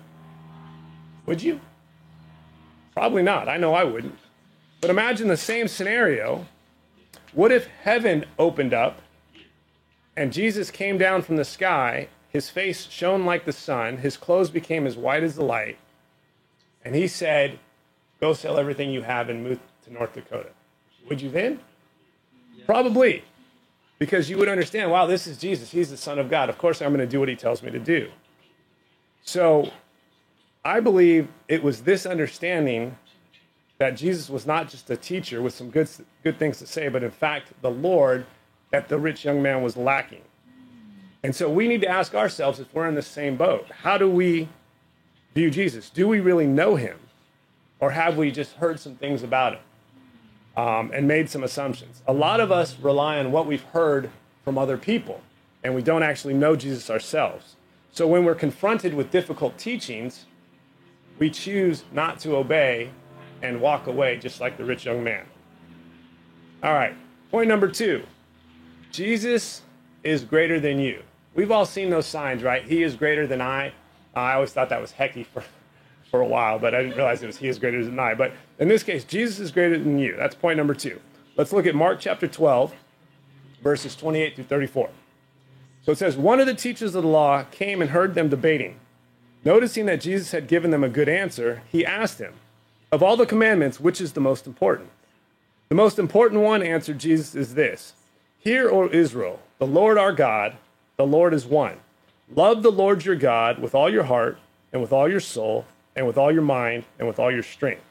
Would 1.25 1.41
you? 1.41 1.59
Probably 2.93 3.23
not. 3.23 3.49
I 3.49 3.57
know 3.57 3.73
I 3.73 3.83
wouldn't. 3.83 4.19
But 4.81 4.89
imagine 4.89 5.27
the 5.27 5.37
same 5.37 5.67
scenario. 5.67 6.45
What 7.33 7.51
if 7.51 7.67
heaven 7.83 8.25
opened 8.37 8.73
up 8.73 9.01
and 10.15 10.33
Jesus 10.33 10.71
came 10.71 10.97
down 10.97 11.21
from 11.21 11.35
the 11.35 11.45
sky? 11.45 12.07
His 12.29 12.49
face 12.49 12.87
shone 12.89 13.25
like 13.25 13.45
the 13.45 13.51
sun, 13.53 13.97
his 13.97 14.15
clothes 14.15 14.51
became 14.51 14.85
as 14.85 14.95
white 14.95 15.23
as 15.23 15.35
the 15.35 15.43
light, 15.43 15.77
and 16.85 16.93
he 16.93 17.07
said, 17.07 17.57
Go 18.19 18.33
sell 18.33 18.57
everything 18.57 18.91
you 18.91 19.01
have 19.01 19.29
and 19.29 19.43
move 19.43 19.59
to 19.85 19.93
North 19.93 20.13
Dakota. 20.13 20.49
Would 21.07 21.21
you 21.21 21.29
then? 21.29 21.59
Probably. 22.65 23.23
Because 23.97 24.29
you 24.29 24.37
would 24.37 24.49
understand, 24.49 24.91
wow, 24.91 25.05
this 25.05 25.25
is 25.25 25.37
Jesus. 25.37 25.71
He's 25.71 25.89
the 25.89 25.97
Son 25.97 26.19
of 26.19 26.29
God. 26.29 26.49
Of 26.49 26.57
course, 26.57 26.81
I'm 26.81 26.89
going 26.89 26.99
to 26.99 27.07
do 27.07 27.19
what 27.19 27.29
he 27.29 27.35
tells 27.35 27.63
me 27.63 27.71
to 27.71 27.79
do. 27.79 28.09
So 29.23 29.71
I 30.63 30.79
believe 30.81 31.27
it 31.47 31.63
was 31.63 31.81
this 31.81 32.05
understanding 32.05 32.97
that 33.79 33.91
Jesus 33.91 34.29
was 34.29 34.45
not 34.45 34.69
just 34.69 34.89
a 34.89 34.97
teacher 34.97 35.41
with 35.41 35.53
some 35.53 35.69
good, 35.69 35.89
good 36.23 36.37
things 36.37 36.59
to 36.59 36.67
say, 36.67 36.89
but 36.89 37.03
in 37.03 37.11
fact, 37.11 37.53
the 37.61 37.71
Lord 37.71 38.25
that 38.71 38.87
the 38.87 38.99
rich 38.99 39.25
young 39.25 39.41
man 39.41 39.63
was 39.63 39.75
lacking. 39.75 40.21
And 41.23 41.35
so 41.35 41.49
we 41.49 41.67
need 41.67 41.81
to 41.81 41.87
ask 41.89 42.13
ourselves 42.13 42.59
if 42.59 42.73
we're 42.73 42.87
in 42.87 42.95
the 42.95 43.01
same 43.01 43.35
boat. 43.35 43.67
How 43.83 43.97
do 43.97 44.09
we 44.09 44.47
view 45.33 45.49
Jesus? 45.49 45.89
Do 45.89 46.07
we 46.07 46.19
really 46.19 46.47
know 46.47 46.75
him? 46.75 46.97
Or 47.79 47.91
have 47.91 48.17
we 48.17 48.31
just 48.31 48.53
heard 48.53 48.79
some 48.79 48.95
things 48.95 49.23
about 49.23 49.53
him? 49.53 49.61
um, 50.59 50.91
and 50.93 51.07
made 51.07 51.29
some 51.29 51.43
assumptions. 51.43 52.01
A 52.05 52.13
lot 52.13 52.41
of 52.41 52.51
us 52.51 52.77
rely 52.79 53.17
on 53.17 53.31
what 53.31 53.45
we've 53.45 53.63
heard 53.63 54.09
from 54.43 54.57
other 54.57 54.77
people, 54.77 55.21
and 55.63 55.73
we 55.73 55.81
don't 55.81 56.03
actually 56.03 56.33
know 56.33 56.57
Jesus 56.57 56.89
ourselves. 56.89 57.55
So 57.91 58.05
when 58.05 58.25
we're 58.25 58.35
confronted 58.35 58.93
with 58.93 59.09
difficult 59.09 59.57
teachings, 59.57 60.25
we 61.17 61.29
choose 61.29 61.85
not 61.93 62.19
to 62.19 62.35
obey 62.35 62.89
and 63.41 63.61
walk 63.61 63.87
away, 63.87 64.17
just 64.17 64.41
like 64.41 64.57
the 64.57 64.65
rich 64.65 64.85
young 64.85 65.03
man. 65.03 65.25
All 66.63 66.73
right, 66.73 66.93
point 67.31 67.47
number 67.47 67.67
two 67.67 68.03
Jesus 68.91 69.61
is 70.03 70.23
greater 70.23 70.59
than 70.59 70.79
you. 70.79 71.03
We've 71.35 71.51
all 71.51 71.65
seen 71.65 71.89
those 71.89 72.05
signs, 72.05 72.43
right? 72.43 72.63
He 72.63 72.83
is 72.83 72.95
greater 72.95 73.27
than 73.27 73.41
I. 73.41 73.69
Uh, 74.15 74.19
I 74.19 74.33
always 74.33 74.51
thought 74.51 74.69
that 74.69 74.81
was 74.81 74.91
hecky 74.91 75.25
for 75.25 75.43
for 76.11 76.21
a 76.21 76.25
while, 76.25 76.57
but 76.57 76.73
I 76.73 76.81
didn't 76.81 76.97
realize 76.97 77.21
it 77.21 77.27
was 77.27 77.37
He 77.37 77.47
is 77.47 77.59
greater 77.59 77.83
than 77.83 77.99
I. 77.99 78.13
But 78.15 78.33
in 78.57 78.67
this 78.67 78.83
case, 78.83 79.03
Jesus 79.03 79.39
is 79.39 79.51
greater 79.51 79.77
than 79.77 79.99
you. 79.99 80.15
That's 80.17 80.35
point 80.35 80.57
number 80.57 80.73
two. 80.73 80.99
Let's 81.37 81.53
look 81.53 81.65
at 81.65 81.75
Mark 81.75 81.99
chapter 81.99 82.27
12, 82.27 82.73
verses 83.63 83.95
28 83.95 84.35
through 84.35 84.45
34. 84.45 84.89
So 85.83 85.91
it 85.93 85.97
says, 85.97 86.17
One 86.17 86.39
of 86.39 86.47
the 86.47 86.53
teachers 86.53 86.95
of 86.95 87.03
the 87.03 87.09
law 87.09 87.43
came 87.43 87.81
and 87.81 87.91
heard 87.91 88.15
them 88.15 88.27
debating. 88.29 88.79
Noticing 89.45 89.85
that 89.85 90.01
Jesus 90.01 90.31
had 90.31 90.47
given 90.47 90.71
them 90.71 90.83
a 90.83 90.89
good 90.89 91.07
answer, 91.07 91.61
he 91.71 91.85
asked 91.85 92.19
him, 92.19 92.33
Of 92.91 93.03
all 93.03 93.17
the 93.17 93.25
commandments, 93.25 93.79
which 93.79 94.01
is 94.01 94.13
the 94.13 94.21
most 94.21 94.47
important? 94.47 94.89
The 95.69 95.75
most 95.75 95.99
important 95.99 96.41
one, 96.41 96.63
answered 96.63 96.97
Jesus, 96.99 97.35
is 97.35 97.53
this 97.53 97.93
Hear, 98.39 98.69
O 98.69 98.89
Israel, 98.89 99.39
the 99.59 99.67
Lord 99.67 99.97
our 99.97 100.13
God, 100.13 100.55
the 100.97 101.05
Lord 101.05 101.33
is 101.33 101.45
one. 101.45 101.77
Love 102.33 102.63
the 102.63 102.71
Lord 102.71 103.05
your 103.05 103.15
God 103.15 103.59
with 103.59 103.75
all 103.75 103.89
your 103.89 104.03
heart, 104.03 104.37
and 104.71 104.81
with 104.81 104.91
all 104.91 105.09
your 105.09 105.19
soul, 105.19 105.65
and 105.95 106.07
with 106.07 106.17
all 106.17 106.31
your 106.31 106.41
mind 106.41 106.85
and 106.97 107.07
with 107.07 107.19
all 107.19 107.31
your 107.31 107.43
strength. 107.43 107.83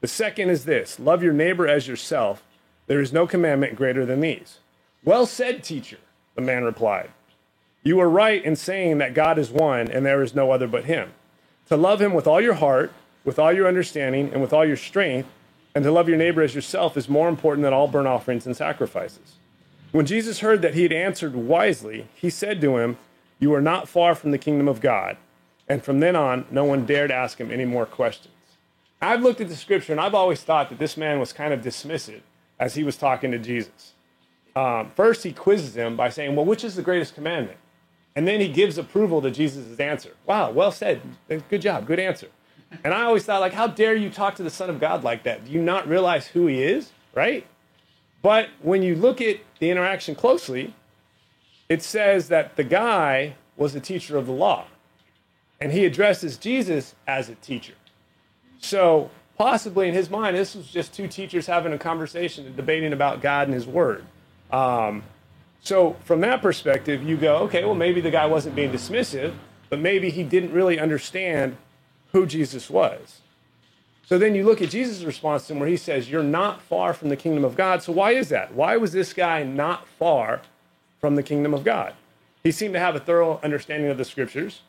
The 0.00 0.08
second 0.08 0.50
is 0.50 0.64
this 0.64 1.00
love 1.00 1.22
your 1.22 1.32
neighbor 1.32 1.66
as 1.66 1.88
yourself. 1.88 2.44
There 2.86 3.00
is 3.00 3.12
no 3.12 3.26
commandment 3.26 3.76
greater 3.76 4.04
than 4.04 4.20
these. 4.20 4.58
Well 5.02 5.26
said, 5.26 5.64
teacher, 5.64 5.98
the 6.34 6.42
man 6.42 6.64
replied. 6.64 7.10
You 7.82 7.98
are 8.00 8.08
right 8.08 8.44
in 8.44 8.56
saying 8.56 8.98
that 8.98 9.14
God 9.14 9.38
is 9.38 9.50
one 9.50 9.90
and 9.90 10.04
there 10.04 10.22
is 10.22 10.34
no 10.34 10.50
other 10.50 10.66
but 10.66 10.84
Him. 10.84 11.12
To 11.68 11.76
love 11.76 12.00
Him 12.00 12.12
with 12.12 12.26
all 12.26 12.40
your 12.40 12.54
heart, 12.54 12.92
with 13.24 13.38
all 13.38 13.52
your 13.52 13.66
understanding, 13.66 14.30
and 14.32 14.40
with 14.40 14.52
all 14.52 14.66
your 14.66 14.76
strength, 14.76 15.28
and 15.74 15.82
to 15.84 15.90
love 15.90 16.08
your 16.08 16.18
neighbor 16.18 16.42
as 16.42 16.54
yourself 16.54 16.96
is 16.96 17.08
more 17.08 17.28
important 17.28 17.64
than 17.64 17.72
all 17.72 17.88
burnt 17.88 18.06
offerings 18.06 18.46
and 18.46 18.56
sacrifices. 18.56 19.36
When 19.92 20.06
Jesus 20.06 20.40
heard 20.40 20.62
that 20.62 20.74
he 20.74 20.82
had 20.82 20.92
answered 20.92 21.34
wisely, 21.34 22.08
he 22.14 22.30
said 22.30 22.60
to 22.60 22.78
him, 22.78 22.98
You 23.38 23.54
are 23.54 23.60
not 23.60 23.88
far 23.88 24.14
from 24.14 24.30
the 24.30 24.38
kingdom 24.38 24.68
of 24.68 24.80
God. 24.80 25.16
And 25.68 25.82
from 25.82 26.00
then 26.00 26.16
on, 26.16 26.46
no 26.50 26.64
one 26.64 26.84
dared 26.84 27.10
ask 27.10 27.38
him 27.38 27.50
any 27.50 27.64
more 27.64 27.86
questions. 27.86 28.34
I've 29.00 29.22
looked 29.22 29.40
at 29.40 29.48
the 29.48 29.56
scripture 29.56 29.92
and 29.92 30.00
I've 30.00 30.14
always 30.14 30.42
thought 30.42 30.68
that 30.70 30.78
this 30.78 30.96
man 30.96 31.20
was 31.20 31.32
kind 31.32 31.52
of 31.52 31.60
dismissive 31.60 32.22
as 32.58 32.74
he 32.74 32.84
was 32.84 32.96
talking 32.96 33.30
to 33.30 33.38
Jesus. 33.38 33.94
Um, 34.56 34.92
first, 34.94 35.24
he 35.24 35.32
quizzes 35.32 35.76
him 35.76 35.96
by 35.96 36.08
saying, 36.08 36.36
Well, 36.36 36.44
which 36.44 36.64
is 36.64 36.76
the 36.76 36.82
greatest 36.82 37.14
commandment? 37.14 37.58
And 38.16 38.28
then 38.28 38.40
he 38.40 38.48
gives 38.48 38.78
approval 38.78 39.20
to 39.22 39.30
Jesus' 39.30 39.78
answer. 39.80 40.12
Wow, 40.26 40.50
well 40.52 40.70
said. 40.70 41.02
Good 41.28 41.62
job. 41.62 41.86
Good 41.86 41.98
answer. 41.98 42.28
And 42.82 42.92
I 42.92 43.02
always 43.02 43.24
thought, 43.24 43.40
like, 43.40 43.52
how 43.52 43.66
dare 43.66 43.94
you 43.94 44.10
talk 44.10 44.36
to 44.36 44.42
the 44.42 44.50
Son 44.50 44.70
of 44.70 44.80
God 44.80 45.04
like 45.04 45.22
that? 45.24 45.44
Do 45.44 45.52
you 45.52 45.62
not 45.62 45.88
realize 45.88 46.26
who 46.26 46.46
he 46.46 46.62
is? 46.62 46.92
Right? 47.14 47.46
But 48.22 48.48
when 48.62 48.82
you 48.82 48.94
look 48.94 49.20
at 49.20 49.36
the 49.58 49.70
interaction 49.70 50.14
closely, 50.14 50.74
it 51.68 51.82
says 51.82 52.28
that 52.28 52.56
the 52.56 52.64
guy 52.64 53.36
was 53.56 53.74
a 53.74 53.80
teacher 53.80 54.16
of 54.16 54.26
the 54.26 54.32
law. 54.32 54.66
And 55.60 55.72
he 55.72 55.84
addresses 55.84 56.36
Jesus 56.36 56.94
as 57.06 57.28
a 57.28 57.34
teacher. 57.36 57.74
So, 58.60 59.10
possibly 59.38 59.88
in 59.88 59.94
his 59.94 60.10
mind, 60.10 60.36
this 60.36 60.54
was 60.54 60.66
just 60.66 60.92
two 60.92 61.06
teachers 61.06 61.46
having 61.46 61.72
a 61.72 61.78
conversation 61.78 62.46
and 62.46 62.56
debating 62.56 62.92
about 62.92 63.20
God 63.20 63.46
and 63.46 63.54
his 63.54 63.66
word. 63.66 64.04
Um, 64.50 65.02
so, 65.62 65.96
from 66.04 66.20
that 66.22 66.42
perspective, 66.42 67.02
you 67.02 67.16
go, 67.16 67.36
okay, 67.38 67.64
well, 67.64 67.74
maybe 67.74 68.00
the 68.00 68.10
guy 68.10 68.26
wasn't 68.26 68.54
being 68.54 68.70
dismissive, 68.70 69.34
but 69.70 69.80
maybe 69.80 70.10
he 70.10 70.22
didn't 70.22 70.52
really 70.52 70.78
understand 70.78 71.56
who 72.14 72.24
Jesus 72.24 72.70
was. 72.70 73.20
So 74.06 74.18
then 74.18 74.34
you 74.34 74.44
look 74.44 74.62
at 74.62 74.70
Jesus' 74.70 75.02
response 75.02 75.46
to 75.46 75.52
him 75.52 75.58
where 75.58 75.68
he 75.68 75.76
says, 75.76 76.08
You're 76.08 76.22
not 76.22 76.62
far 76.62 76.94
from 76.94 77.08
the 77.08 77.16
kingdom 77.16 77.44
of 77.44 77.56
God. 77.56 77.82
So 77.82 77.92
why 77.92 78.12
is 78.12 78.28
that? 78.30 78.54
Why 78.54 78.76
was 78.76 78.92
this 78.92 79.12
guy 79.12 79.42
not 79.42 79.86
far 79.98 80.40
from 81.00 81.16
the 81.16 81.22
kingdom 81.22 81.52
of 81.52 81.64
God? 81.64 81.94
He 82.44 82.52
seemed 82.52 82.74
to 82.74 82.80
have 82.80 82.94
a 82.94 83.00
thorough 83.00 83.40
understanding 83.42 83.90
of 83.90 83.98
the 83.98 84.04
scriptures. 84.04 84.62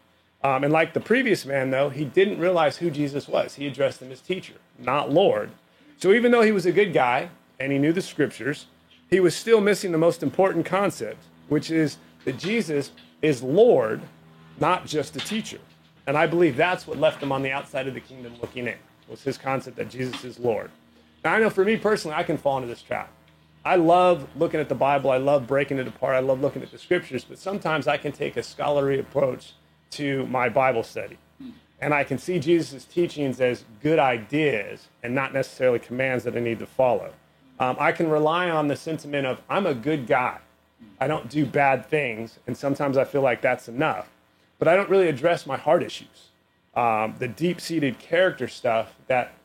Um, 0.44 0.64
and 0.64 0.74
like 0.74 0.94
the 0.94 1.00
previous 1.00 1.46
man, 1.46 1.70
though, 1.70 1.90
he 1.90 2.04
didn't 2.04 2.40
realize 2.40 2.78
who 2.78 2.90
Jesus 2.90 3.28
was. 3.28 3.56
He 3.56 3.68
addressed 3.68 4.02
him 4.02 4.12
as 4.12 4.22
teacher, 4.22 4.56
not 4.80 5.12
Lord. 5.12 5.52
So 5.98 6.14
even 6.14 6.32
though 6.32 6.42
he 6.42 6.52
was 6.52 6.66
a 6.66 6.72
good 6.72 6.94
guy 6.94 7.30
and 7.60 7.72
he 7.72 7.78
knew 7.78 7.94
the 7.94 8.02
scriptures, 8.02 8.66
he 9.10 9.20
was 9.20 9.36
still 9.36 9.62
missing 9.62 9.92
the 9.92 9.98
most 9.98 10.24
important 10.24 10.66
concept, 10.66 11.24
which 11.48 11.70
is 11.70 11.98
that 12.24 12.40
Jesus 12.40 12.92
is 13.22 13.44
Lord, 13.44 14.02
not 14.60 14.88
just 14.88 15.16
a 15.16 15.20
teacher. 15.20 15.60
And 16.08 16.18
I 16.18 16.28
believe 16.28 16.56
that's 16.56 16.86
what 16.88 16.98
left 16.98 17.22
him 17.22 17.32
on 17.32 17.42
the 17.42 17.52
outside 17.52 17.88
of 17.88 17.94
the 17.94 18.00
kingdom 18.00 18.34
looking 18.42 18.68
in, 18.68 18.78
was 19.08 19.24
his 19.24 19.38
concept 19.38 19.78
that 19.78 19.90
Jesus 19.90 20.24
is 20.24 20.40
Lord. 20.40 20.70
Now, 21.24 21.34
I 21.34 21.40
know 21.40 21.50
for 21.50 21.66
me 21.66 21.78
personally, 21.78 22.16
I 22.16 22.24
can 22.24 22.38
fall 22.38 22.58
into 22.58 22.68
this 22.68 22.82
trap. 22.82 23.12
I 23.64 23.78
love 23.78 24.28
looking 24.36 24.60
at 24.60 24.70
the 24.70 24.76
Bible. 24.76 25.10
I 25.10 25.18
love 25.18 25.48
breaking 25.48 25.80
it 25.80 25.88
apart. 25.88 26.16
I 26.16 26.20
love 26.20 26.40
looking 26.40 26.62
at 26.62 26.70
the 26.70 26.78
scriptures, 26.78 27.24
but 27.24 27.40
sometimes 27.40 27.88
I 27.88 27.98
can 27.98 28.12
take 28.12 28.38
a 28.38 28.44
scholarly 28.44 29.00
approach 29.00 29.54
to 29.92 30.28
my 30.28 30.50
Bible 30.50 30.84
study. 30.84 31.18
And 31.82 31.94
I 31.94 32.04
can 32.04 32.18
see 32.18 32.40
Jesus' 32.40 32.86
teachings 32.86 33.42
as 33.42 33.66
good 33.82 34.00
ideas 34.00 34.88
and 35.04 35.14
not 35.14 35.34
necessarily 35.34 35.80
commands 35.80 36.24
that 36.24 36.38
I 36.38 36.40
need 36.40 36.60
to 36.60 36.66
follow. 36.66 37.12
Um, 37.60 37.76
I 37.80 37.92
can 37.92 38.10
rely 38.10 38.50
on 38.50 38.68
the 38.68 38.76
sentiment 38.76 39.26
of, 39.26 39.42
I'm 39.50 39.66
a 39.66 39.74
good 39.74 40.08
guy. 40.08 40.38
I 41.00 41.08
don't 41.08 41.30
do 41.30 41.46
bad 41.46 41.86
things. 41.88 42.40
And 42.48 42.56
sometimes 42.56 42.98
I 42.98 43.04
feel 43.04 43.22
like 43.22 43.42
that's 43.42 43.68
enough. 43.68 44.10
But 44.66 44.74
I 44.74 44.78
don't 44.78 44.90
really 44.90 45.10
address 45.10 45.46
my 45.46 45.58
heart 45.58 45.84
issues, 45.84 46.32
um, 46.74 47.14
the 47.20 47.28
deep 47.28 47.62
seated 47.62 48.00
character 48.00 48.48
stuff 48.48 48.96
that, 49.06 49.36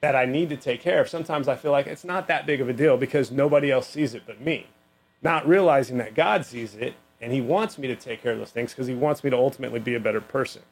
that 0.00 0.16
I 0.16 0.24
need 0.24 0.48
to 0.48 0.56
take 0.56 0.80
care 0.80 1.02
of. 1.02 1.10
Sometimes 1.10 1.46
I 1.46 1.56
feel 1.56 1.72
like 1.72 1.86
it's 1.86 2.04
not 2.04 2.26
that 2.28 2.46
big 2.46 2.62
of 2.62 2.70
a 2.70 2.72
deal 2.72 2.96
because 2.96 3.30
nobody 3.30 3.70
else 3.70 3.86
sees 3.86 4.14
it 4.14 4.22
but 4.26 4.40
me. 4.40 4.68
Not 5.20 5.46
realizing 5.46 5.98
that 5.98 6.14
God 6.14 6.46
sees 6.46 6.74
it 6.74 6.94
and 7.20 7.34
He 7.34 7.42
wants 7.42 7.76
me 7.76 7.86
to 7.86 7.94
take 7.94 8.22
care 8.22 8.32
of 8.32 8.38
those 8.38 8.50
things 8.50 8.72
because 8.72 8.86
He 8.86 8.94
wants 8.94 9.22
me 9.22 9.28
to 9.28 9.36
ultimately 9.36 9.78
be 9.78 9.94
a 9.94 10.00
better 10.00 10.22
person. 10.22 10.62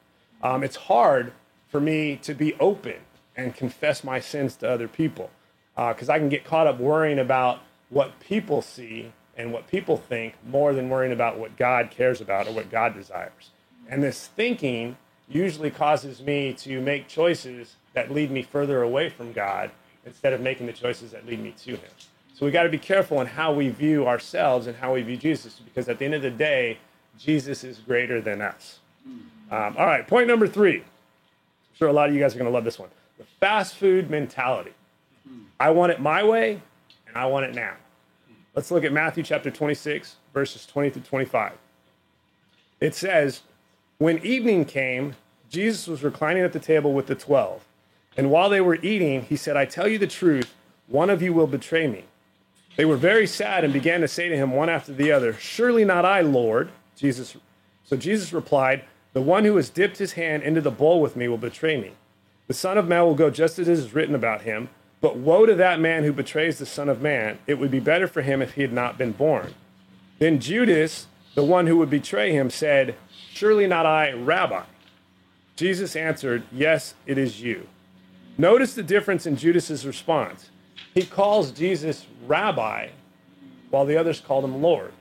Um, 0.43 0.65
it's 0.65 0.77
hard 0.77 1.35
for 1.69 1.79
me 1.79 2.17
to 2.23 2.33
be 2.33 2.55
open 2.55 3.01
and 3.37 3.55
confess 3.55 4.03
my 4.03 4.19
sins 4.19 4.57
to 4.57 4.71
other 4.71 4.89
people 4.89 5.31
because 5.77 6.09
uh, 6.09 6.15
I 6.15 6.19
can 6.19 6.31
get 6.31 6.45
caught 6.45 6.67
up 6.67 6.81
worrying 6.81 7.19
about 7.19 7.61
what 7.91 8.19
people 8.19 8.63
see 8.63 9.13
and 9.37 9.53
what 9.53 9.69
people 9.69 9.97
think 9.97 10.35
more 10.47 10.73
than 10.73 10.89
worrying 10.89 11.13
about 11.13 11.39
what 11.39 11.57
God 11.57 11.91
cares 11.91 12.21
about 12.21 12.47
or 12.47 12.53
what 12.53 12.71
God 12.71 12.95
desires. 12.95 13.51
And 13.89 14.03
this 14.03 14.27
thinking 14.27 14.97
usually 15.29 15.71
causes 15.71 16.21
me 16.21 16.53
to 16.55 16.81
make 16.81 17.09
choices 17.09 17.77
that 17.95 18.11
lead 18.11 18.31
me 18.31 18.43
further 18.43 18.83
away 18.83 19.09
from 19.09 19.33
God 19.33 19.71
instead 20.05 20.33
of 20.33 20.41
making 20.41 20.67
the 20.67 20.73
choices 20.73 21.13
that 21.13 21.27
lead 21.27 21.41
me 21.41 21.55
to 21.65 21.73
Him. 21.73 21.91
So 22.35 22.47
we 22.47 22.53
got 22.53 22.65
to 22.65 22.69
be 22.69 22.79
careful 22.79 23.21
in 23.21 23.27
how 23.27 23.53
we 23.53 23.69
view 23.69 24.07
ourselves 24.07 24.67
and 24.67 24.77
how 24.77 24.95
we 24.95 25.03
view 25.03 25.17
Jesus 25.17 25.61
because 25.61 25.89
at 25.89 25.99
the 25.99 26.05
end 26.05 26.15
of 26.15 26.23
the 26.23 26.31
day, 26.31 26.79
Jesus 27.19 27.63
is 27.63 27.79
greater 27.79 28.21
than 28.21 28.41
us. 28.41 28.81
Um, 29.51 29.77
all 29.79 29.87
right, 29.87 30.07
point 30.07 30.29
number 30.29 30.49
three. 30.49 30.79
I'm 30.79 31.77
sure 31.77 31.89
a 31.89 31.93
lot 31.93 32.09
of 32.09 32.15
you 32.15 32.21
guys 32.21 32.35
are 32.35 32.39
going 32.39 32.51
to 32.51 32.55
love 32.55 32.65
this 32.65 32.79
one 32.79 32.89
the 33.19 33.25
fast 33.39 33.77
food 33.77 34.11
mentality. 34.11 34.73
I 35.61 35.71
want 35.71 35.93
it 35.93 36.01
my 36.01 36.25
way, 36.25 36.61
and 37.07 37.17
I 37.17 37.27
want 37.27 37.47
it 37.47 37.55
now. 37.55 37.75
Let's 38.55 38.71
look 38.71 38.85
at 38.85 38.93
Matthew 38.93 39.23
chapter 39.23 39.51
26, 39.51 40.17
verses 40.35 40.67
20 40.67 40.91
to 40.91 41.01
25. 41.01 41.53
It 42.81 42.95
says, 42.95 43.41
When 43.97 44.19
evening 44.19 44.67
came, 44.67 45.17
Jesus 45.49 45.87
was 45.87 46.03
reclining 46.03 46.43
at 46.43 46.53
the 46.53 46.59
table 46.59 46.93
with 46.93 47.07
the 47.07 47.15
twelve. 47.15 47.65
And 48.15 48.31
while 48.31 48.51
they 48.51 48.61
were 48.61 48.79
eating, 48.83 49.23
he 49.23 49.37
said, 49.37 49.57
I 49.57 49.65
tell 49.65 49.89
you 49.89 49.99
the 49.99 50.07
truth, 50.07 50.55
one 50.87 51.09
of 51.09 51.23
you 51.23 51.33
will 51.33 51.47
betray 51.47 51.87
me. 51.87 52.05
They 52.77 52.85
were 52.85 52.97
very 52.97 53.27
sad 53.27 53.65
and 53.65 53.73
began 53.73 54.01
to 54.03 54.09
say 54.09 54.29
to 54.29 54.37
him 54.37 54.53
one 54.53 54.69
after 54.69 54.93
the 54.93 55.13
other, 55.13 55.33
Surely 55.35 55.85
not 55.85 56.05
I, 56.05 56.21
Lord. 56.21 56.71
Jesus. 56.95 57.37
So 57.85 57.97
Jesus 57.97 58.35
replied, 58.35 58.85
The 59.15 59.23
one 59.23 59.45
who 59.45 59.57
has 59.57 59.71
dipped 59.71 59.97
his 59.97 60.13
hand 60.13 60.43
into 60.43 60.61
the 60.61 60.71
bowl 60.71 61.01
with 61.01 61.17
me 61.17 61.27
will 61.27 61.39
betray 61.39 61.81
me. 61.81 61.93
The 62.49 62.55
Son 62.55 62.77
of 62.77 62.87
Man 62.89 63.05
will 63.05 63.15
go 63.15 63.31
just 63.31 63.59
as 63.59 63.69
it 63.69 63.73
is 63.73 63.95
written 63.95 64.15
about 64.15 64.43
him. 64.43 64.69
But 65.03 65.17
woe 65.17 65.45
to 65.45 65.55
that 65.57 65.81
man 65.81 66.05
who 66.05 66.13
betrays 66.13 66.59
the 66.59 66.65
Son 66.65 66.89
of 66.89 67.03
Man. 67.03 67.39
It 67.47 67.59
would 67.59 67.73
be 67.73 67.81
better 67.81 68.07
for 68.07 68.23
him 68.23 68.41
if 68.41 68.55
he 68.55 68.63
had 68.63 68.73
not 68.73 68.97
been 68.97 69.13
born. 69.13 69.53
Then 70.21 70.39
Judas, 70.39 71.09
the 71.35 71.45
one 71.45 71.67
who 71.67 71.77
would 71.79 71.91
betray 71.91 72.33
him, 72.33 72.49
said, 72.49 72.95
Surely 73.33 73.67
not 73.67 73.85
I, 73.85 74.13
Rabbi. 74.13 74.63
Jesus 75.57 75.97
answered, 75.97 76.45
Yes, 76.53 76.95
it 77.05 77.19
is 77.19 77.43
you. 77.43 77.67
Notice 78.39 78.75
the 78.75 78.83
difference 78.83 79.27
in 79.27 79.37
Judas's 79.37 79.85
response. 79.85 80.51
He 80.95 81.05
calls 81.05 81.51
Jesus 81.51 82.07
Rabbi, 82.27 82.89
while 83.71 83.85
the 83.85 83.97
others 83.97 84.21
called 84.21 84.45
him 84.45 84.63
Lord. 84.63 84.93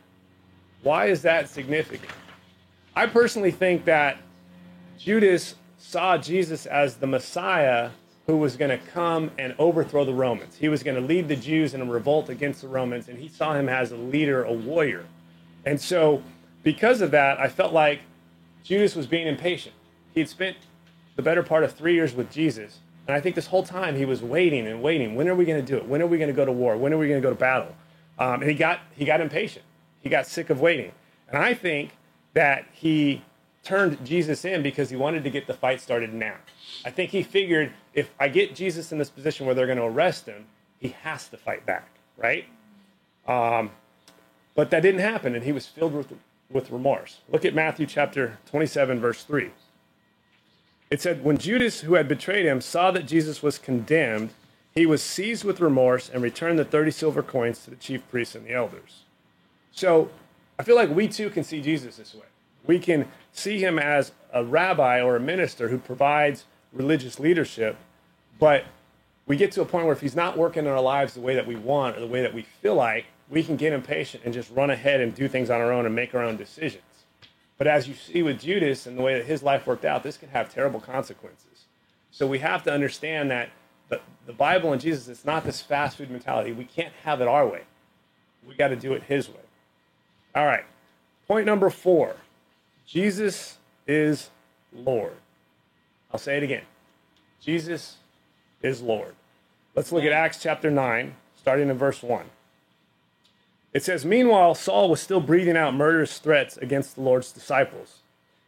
Why 0.82 1.06
is 1.06 1.22
that 1.22 1.48
significant? 1.48 2.12
I 2.96 3.06
personally 3.06 3.52
think 3.52 3.86
that 3.86 4.18
Judas 4.98 5.56
saw 5.78 6.18
Jesus 6.18 6.66
as 6.66 6.96
the 6.96 7.08
Messiah 7.08 7.92
who 8.28 8.38
was 8.38 8.56
going 8.56 8.70
to 8.70 8.78
come 8.78 9.32
and 9.38 9.56
overthrow 9.58 10.06
the 10.06 10.14
Romans. 10.14 10.56
He 10.56 10.70
was 10.70 10.84
going 10.84 10.96
to 10.96 11.02
lead 11.02 11.28
the 11.28 11.36
Jews 11.36 11.74
in 11.74 11.82
a 11.82 11.86
revolt 11.86 12.30
against 12.30 12.62
the 12.62 12.68
Romans, 12.68 13.08
and 13.08 13.18
he 13.18 13.28
saw 13.28 13.54
him 13.54 13.68
as 13.68 13.92
a 13.92 13.98
leader, 13.98 14.44
a 14.44 14.54
warrior. 14.54 15.06
And 15.66 15.80
so, 15.80 16.24
because 16.64 17.02
of 17.02 17.12
that, 17.12 17.40
I 17.40 17.48
felt 17.48 17.74
like 17.74 18.02
Judas 18.64 18.96
was 18.96 19.08
being 19.08 19.28
impatient. 19.28 19.76
He'd 20.14 20.30
spent 20.30 20.58
the 21.16 21.22
better 21.22 21.44
part 21.44 21.64
of 21.64 21.74
three 21.74 21.94
years 21.94 22.14
with 22.14 22.32
Jesus. 22.32 22.80
And 23.08 23.16
I 23.16 23.20
think 23.20 23.36
this 23.36 23.48
whole 23.48 23.64
time 23.64 23.96
he 23.96 24.06
was 24.06 24.22
waiting 24.22 24.68
and 24.68 24.82
waiting. 24.82 25.16
When 25.16 25.28
are 25.28 25.36
we 25.36 25.46
going 25.46 25.64
to 25.64 25.66
do 25.66 25.78
it? 25.78 25.88
When 25.88 26.02
are 26.02 26.08
we 26.08 26.18
going 26.18 26.30
to 26.30 26.36
go 26.36 26.46
to 26.46 26.52
war? 26.52 26.78
When 26.78 26.94
are 26.94 26.98
we 26.98 27.08
going 27.08 27.22
to 27.22 27.26
go 27.26 27.34
to 27.34 27.40
battle? 27.40 27.76
Um, 28.20 28.42
and 28.42 28.50
he 28.50 28.56
got, 28.56 28.80
he 28.96 29.06
got 29.06 29.22
impatient. 29.22 29.66
He 30.02 30.10
got 30.10 30.28
sick 30.28 30.50
of 30.50 30.62
waiting. 30.62 30.92
And 31.28 31.38
I 31.38 31.54
think 31.54 31.98
that 32.34 32.66
he 32.72 33.24
turned 33.64 34.04
Jesus 34.06 34.44
in 34.46 34.64
because 34.64 34.90
he 34.90 34.96
wanted 34.96 35.24
to 35.24 35.30
get 35.30 35.48
the 35.48 35.54
fight 35.54 35.82
started 35.82 36.14
now. 36.14 36.36
I 36.84 36.90
think 36.90 37.12
he 37.12 37.24
figured 37.24 37.72
if 37.94 38.10
I 38.20 38.28
get 38.28 38.56
Jesus 38.56 38.92
in 38.92 38.98
this 38.98 39.10
position 39.10 39.46
where 39.46 39.54
they're 39.54 39.68
going 39.68 39.78
to 39.78 39.86
arrest 39.86 40.26
him, 40.26 40.46
he 40.80 40.90
has 41.04 41.28
to 41.30 41.38
fight 41.38 41.66
back, 41.66 41.88
right? 42.18 42.46
Um, 43.28 43.72
but 44.56 44.72
that 44.72 44.82
didn't 44.82 45.02
happen, 45.02 45.36
and 45.36 45.44
he 45.44 45.52
was 45.52 45.68
filled 45.68 45.94
with, 45.94 46.12
with 46.50 46.72
remorse. 46.72 47.20
Look 47.30 47.46
at 47.46 47.54
Matthew 47.54 47.86
chapter 47.86 48.40
27, 48.48 49.00
verse 49.00 49.24
3. 49.24 49.52
It 50.90 51.02
said, 51.02 51.24
When 51.24 51.38
Judas, 51.38 51.82
who 51.82 51.94
had 51.94 52.08
betrayed 52.08 52.46
him, 52.46 52.62
saw 52.62 52.92
that 52.92 53.06
Jesus 53.06 53.44
was 53.44 53.58
condemned, 53.58 54.32
he 54.74 54.86
was 54.86 55.02
seized 55.04 55.44
with 55.44 55.60
remorse 55.60 56.10
and 56.10 56.24
returned 56.24 56.58
the 56.58 56.66
30 56.66 56.92
silver 56.92 57.22
coins 57.22 57.64
to 57.64 57.70
the 57.70 57.76
chief 57.76 58.08
priests 58.10 58.36
and 58.36 58.46
the 58.46 58.54
elders. 58.54 59.04
So 59.72 60.10
I 60.58 60.64
feel 60.64 60.76
like 60.76 60.90
we 60.90 61.08
too 61.08 61.30
can 61.30 61.44
see 61.44 61.62
Jesus 61.62 61.98
this 61.98 62.14
way. 62.14 62.22
We 62.66 62.80
can 62.80 63.08
see 63.32 63.60
him 63.60 63.80
as 63.80 64.12
a 64.34 64.44
rabbi 64.44 65.02
or 65.02 65.16
a 65.16 65.20
minister 65.20 65.70
who 65.70 65.78
provides 65.78 66.46
religious 66.74 67.20
leadership, 67.20 67.78
but 68.40 68.66
we 69.28 69.36
get 69.36 69.52
to 69.54 69.62
a 69.62 69.66
point 69.66 69.86
where 69.86 69.94
if 69.94 70.02
he's 70.02 70.16
not 70.16 70.38
working 70.38 70.66
in 70.66 70.72
our 70.72 70.82
lives 70.82 71.14
the 71.14 71.22
way 71.22 71.36
that 71.36 71.48
we 71.48 71.56
want 71.56 71.98
or 71.98 72.00
the 72.00 72.08
way 72.08 72.22
that 72.22 72.34
we 72.34 72.42
feel 72.42 72.76
like, 72.76 73.06
we 73.30 73.44
can 73.44 73.56
get 73.56 73.72
impatient 73.72 74.24
and 74.26 74.34
just 74.34 74.52
run 74.52 74.70
ahead 74.70 75.00
and 75.00 75.16
do 75.16 75.28
things 75.28 75.50
on 75.50 75.62
our 75.62 75.72
own 75.72 75.86
and 75.86 75.96
make 75.96 76.14
our 76.14 76.24
own 76.24 76.36
decisions. 76.36 76.84
But 77.58 77.68
as 77.68 77.88
you 77.88 77.94
see 77.94 78.24
with 78.24 78.42
Judas 78.42 78.88
and 78.88 78.98
the 78.98 79.02
way 79.02 79.14
that 79.18 79.26
his 79.26 79.44
life 79.44 79.68
worked 79.68 79.86
out, 79.86 80.04
this 80.04 80.18
can 80.18 80.30
have 80.30 80.54
terrible 80.54 80.80
consequences. 80.80 81.66
So 82.10 82.28
we 82.28 82.40
have 82.40 82.64
to 82.64 82.74
understand 82.74 83.32
that 83.32 83.50
the, 83.88 84.02
the 84.26 84.34
Bible 84.34 84.74
and 84.74 84.82
Jesus, 84.82 85.08
it's 85.08 85.26
not 85.26 85.46
this 85.46 85.62
fast 85.62 85.98
food 85.98 86.10
mentality. 86.10 86.52
We 86.52 86.66
can't 86.66 86.94
have 87.04 87.22
it 87.22 87.28
our 87.28 87.48
way. 87.48 87.62
We 88.48 88.56
got 88.56 88.70
to 88.70 88.76
do 88.76 88.94
it 88.94 89.04
his 89.04 89.30
way. 89.30 89.36
All 90.36 90.46
right. 90.46 90.66
Point 91.28 91.46
number 91.46 91.70
four 91.70 92.16
Jesus 92.92 93.58
is 93.88 94.30
Lord. 94.74 95.14
I'll 96.12 96.20
say 96.20 96.36
it 96.36 96.44
again 96.44 96.64
Jesus 97.42 97.96
is 98.62 98.82
Lord. 98.82 99.16
Let's 99.76 99.94
look 99.94 100.04
at 100.04 100.12
Acts 100.12 100.44
chapter 100.44 100.70
9, 100.70 101.16
starting 101.38 101.70
in 101.70 101.78
verse 101.78 102.04
1. 102.04 102.26
It 103.74 103.84
says, 103.84 104.04
Meanwhile, 104.04 104.56
Saul 104.56 104.90
was 104.90 105.00
still 105.00 105.22
breathing 105.22 105.56
out 105.56 105.74
murderous 105.74 106.20
threats 106.20 106.58
against 106.58 106.96
the 106.96 107.02
Lord's 107.02 107.32
disciples. 107.32 108.00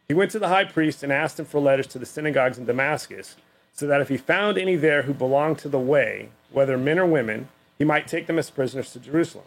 He 0.06 0.12
went 0.12 0.30
to 0.32 0.38
the 0.38 0.48
high 0.48 0.64
priest 0.64 1.02
and 1.02 1.10
asked 1.10 1.40
him 1.40 1.46
for 1.46 1.58
letters 1.58 1.86
to 1.88 1.98
the 1.98 2.04
synagogues 2.04 2.58
in 2.58 2.66
Damascus, 2.66 3.36
so 3.72 3.86
that 3.86 4.02
if 4.02 4.10
he 4.10 4.18
found 4.18 4.58
any 4.58 4.76
there 4.76 5.04
who 5.04 5.14
belonged 5.14 5.56
to 5.60 5.70
the 5.70 5.78
way, 5.78 6.28
whether 6.52 6.76
men 6.76 6.98
or 6.98 7.06
women, 7.06 7.48
he 7.78 7.84
might 7.84 8.06
take 8.06 8.26
them 8.26 8.38
as 8.38 8.50
prisoners 8.50 8.92
to 8.92 9.00
Jerusalem. 9.00 9.46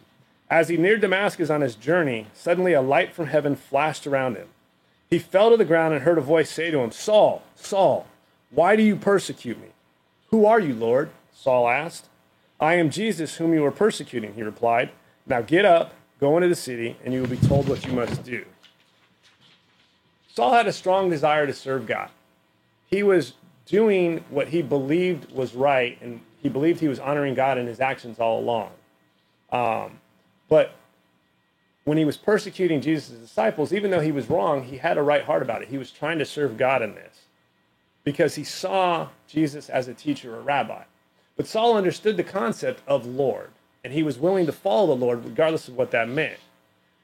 As 0.49 0.69
he 0.69 0.77
neared 0.77 1.01
Damascus 1.01 1.51
on 1.51 1.61
his 1.61 1.75
journey, 1.75 2.25
suddenly 2.33 2.73
a 2.73 2.81
light 2.81 3.13
from 3.13 3.27
heaven 3.27 3.55
flashed 3.55 4.07
around 4.07 4.37
him. 4.37 4.47
He 5.09 5.19
fell 5.19 5.51
to 5.51 5.57
the 5.57 5.65
ground 5.65 5.93
and 5.93 6.03
heard 6.03 6.17
a 6.17 6.21
voice 6.21 6.49
say 6.49 6.69
to 6.71 6.79
him, 6.79 6.91
Saul, 6.91 7.43
Saul, 7.55 8.07
why 8.51 8.75
do 8.75 8.83
you 8.83 8.95
persecute 8.95 9.59
me? 9.59 9.69
Who 10.29 10.45
are 10.45 10.59
you, 10.59 10.73
Lord? 10.73 11.09
Saul 11.33 11.67
asked. 11.67 12.07
I 12.59 12.75
am 12.75 12.89
Jesus 12.89 13.35
whom 13.35 13.53
you 13.53 13.63
are 13.65 13.71
persecuting, 13.71 14.33
he 14.33 14.43
replied. 14.43 14.91
Now 15.25 15.41
get 15.41 15.63
up, 15.63 15.93
go 16.19 16.35
into 16.37 16.49
the 16.49 16.55
city, 16.55 16.97
and 17.05 17.13
you 17.13 17.21
will 17.21 17.29
be 17.29 17.37
told 17.37 17.69
what 17.69 17.85
you 17.85 17.93
must 17.93 18.23
do. 18.23 18.45
Saul 20.33 20.53
had 20.53 20.67
a 20.67 20.73
strong 20.73 21.09
desire 21.09 21.47
to 21.47 21.53
serve 21.53 21.85
God. 21.85 22.09
He 22.87 23.03
was 23.03 23.33
doing 23.65 24.23
what 24.29 24.49
he 24.49 24.61
believed 24.61 25.31
was 25.31 25.53
right, 25.53 25.97
and 26.01 26.21
he 26.41 26.49
believed 26.49 26.79
he 26.79 26.87
was 26.87 26.99
honoring 26.99 27.33
God 27.33 27.57
in 27.57 27.67
his 27.67 27.79
actions 27.79 28.19
all 28.19 28.39
along. 28.39 28.71
Um, 29.51 29.99
but 30.49 30.71
when 31.87 31.97
he 31.97 32.03
was 32.03 32.17
persecuting 32.17 32.81
Jesus' 32.81 33.17
disciples, 33.17 33.71
even 33.71 33.91
though 33.91 34.01
he 34.01 34.11
was 34.11 34.29
wrong, 34.29 34.61
he 34.61 34.75
had 34.75 34.97
a 34.97 35.01
right 35.01 35.23
heart 35.23 35.41
about 35.41 35.61
it. 35.61 35.69
He 35.69 35.77
was 35.77 35.89
trying 35.89 36.19
to 36.19 36.25
serve 36.25 36.57
God 36.57 36.81
in 36.81 36.93
this 36.95 37.21
because 38.03 38.35
he 38.35 38.43
saw 38.43 39.07
Jesus 39.25 39.69
as 39.69 39.87
a 39.87 39.93
teacher 39.93 40.35
or 40.35 40.41
rabbi. 40.41 40.83
But 41.37 41.47
Saul 41.47 41.77
understood 41.77 42.17
the 42.17 42.25
concept 42.25 42.81
of 42.87 43.05
Lord 43.05 43.51
and 43.85 43.93
he 43.93 44.03
was 44.03 44.19
willing 44.19 44.45
to 44.47 44.51
follow 44.51 44.87
the 44.87 45.05
Lord 45.05 45.23
regardless 45.23 45.69
of 45.69 45.77
what 45.77 45.91
that 45.91 46.09
meant. 46.09 46.39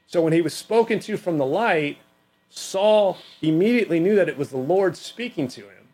So 0.05 0.21
when 0.21 0.33
he 0.33 0.41
was 0.41 0.53
spoken 0.53 0.99
to 0.99 1.15
from 1.15 1.37
the 1.37 1.45
light, 1.45 1.99
Saul 2.49 3.17
immediately 3.41 4.01
knew 4.01 4.17
that 4.17 4.27
it 4.27 4.37
was 4.37 4.49
the 4.49 4.57
Lord 4.57 4.97
speaking 4.97 5.47
to 5.47 5.61
him. 5.61 5.87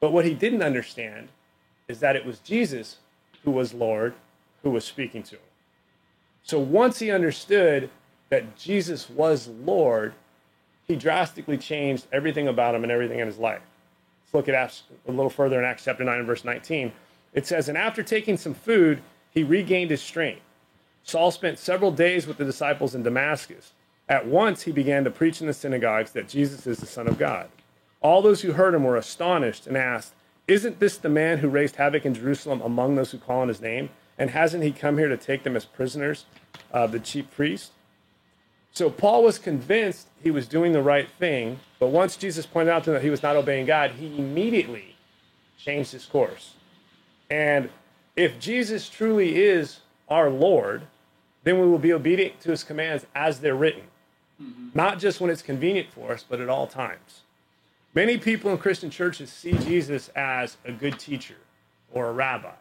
But 0.00 0.14
what 0.14 0.24
he 0.24 0.32
didn't 0.32 0.62
understand 0.62 1.28
is 1.86 2.00
that 2.00 2.16
it 2.16 2.24
was 2.24 2.38
Jesus 2.38 2.96
who 3.44 3.50
was 3.50 3.74
Lord 3.74 4.14
who 4.62 4.70
was 4.70 4.86
speaking 4.86 5.22
to 5.24 5.34
him. 5.34 5.42
So 6.44 6.58
once 6.58 6.98
he 6.98 7.10
understood 7.10 7.90
that 8.28 8.56
Jesus 8.56 9.08
was 9.08 9.48
Lord, 9.48 10.14
he 10.86 10.96
drastically 10.96 11.58
changed 11.58 12.06
everything 12.12 12.48
about 12.48 12.74
him 12.74 12.82
and 12.82 12.92
everything 12.92 13.18
in 13.18 13.26
his 13.26 13.38
life. 13.38 13.62
Let's 14.24 14.34
look 14.34 14.48
at 14.48 14.54
Acts 14.54 14.84
a 15.06 15.10
little 15.10 15.30
further 15.30 15.58
in 15.58 15.64
Acts 15.64 15.84
chapter 15.84 16.04
9 16.04 16.18
and 16.18 16.26
verse 16.26 16.44
19. 16.44 16.92
It 17.32 17.46
says, 17.46 17.68
And 17.68 17.78
after 17.78 18.02
taking 18.02 18.36
some 18.36 18.54
food, 18.54 19.02
he 19.30 19.44
regained 19.44 19.90
his 19.90 20.02
strength. 20.02 20.42
Saul 21.02 21.30
spent 21.30 21.58
several 21.58 21.92
days 21.92 22.26
with 22.26 22.36
the 22.36 22.44
disciples 22.44 22.94
in 22.94 23.02
Damascus. 23.02 23.72
At 24.08 24.26
once 24.26 24.62
he 24.62 24.72
began 24.72 25.04
to 25.04 25.10
preach 25.10 25.40
in 25.40 25.46
the 25.46 25.52
synagogues 25.52 26.12
that 26.12 26.28
Jesus 26.28 26.66
is 26.66 26.78
the 26.78 26.86
Son 26.86 27.06
of 27.06 27.18
God. 27.18 27.48
All 28.00 28.22
those 28.22 28.42
who 28.42 28.52
heard 28.52 28.74
him 28.74 28.84
were 28.84 28.96
astonished 28.96 29.66
and 29.66 29.76
asked, 29.76 30.14
Isn't 30.48 30.80
this 30.80 30.96
the 30.96 31.08
man 31.08 31.38
who 31.38 31.48
raised 31.48 31.76
havoc 31.76 32.04
in 32.04 32.14
Jerusalem 32.14 32.60
among 32.60 32.94
those 32.94 33.10
who 33.10 33.18
call 33.18 33.40
on 33.40 33.48
his 33.48 33.60
name? 33.60 33.90
And 34.18 34.30
hasn't 34.30 34.62
he 34.62 34.72
come 34.72 34.98
here 34.98 35.08
to 35.08 35.16
take 35.16 35.42
them 35.42 35.56
as 35.56 35.64
prisoners 35.64 36.24
of 36.72 36.92
the 36.92 37.00
chief 37.00 37.30
priest? 37.30 37.72
So 38.76 38.90
Paul 38.90 39.24
was 39.24 39.38
convinced 39.38 40.08
he 40.22 40.30
was 40.30 40.46
doing 40.46 40.72
the 40.72 40.82
right 40.82 41.08
thing, 41.18 41.60
but 41.78 41.86
once 41.86 42.14
Jesus 42.14 42.44
pointed 42.44 42.70
out 42.70 42.84
to 42.84 42.90
him 42.90 42.94
that 42.96 43.02
he 43.02 43.08
was 43.08 43.22
not 43.22 43.34
obeying 43.34 43.64
God, 43.64 43.92
he 43.92 44.18
immediately 44.18 44.96
changed 45.56 45.92
his 45.92 46.04
course. 46.04 46.52
And 47.30 47.70
if 48.16 48.38
Jesus 48.38 48.90
truly 48.90 49.42
is 49.42 49.80
our 50.10 50.28
Lord, 50.28 50.82
then 51.42 51.58
we 51.58 51.66
will 51.66 51.78
be 51.78 51.90
obedient 51.90 52.38
to 52.40 52.50
his 52.50 52.62
commands 52.62 53.06
as 53.14 53.40
they're 53.40 53.54
written, 53.54 53.84
mm-hmm. 54.38 54.68
not 54.74 54.98
just 54.98 55.22
when 55.22 55.30
it's 55.30 55.40
convenient 55.40 55.90
for 55.90 56.12
us, 56.12 56.22
but 56.28 56.38
at 56.42 56.50
all 56.50 56.66
times. 56.66 57.22
Many 57.94 58.18
people 58.18 58.50
in 58.50 58.58
Christian 58.58 58.90
churches 58.90 59.32
see 59.32 59.52
Jesus 59.52 60.10
as 60.10 60.58
a 60.66 60.72
good 60.72 60.98
teacher 60.98 61.38
or 61.90 62.10
a 62.10 62.12
rabbi, 62.12 62.52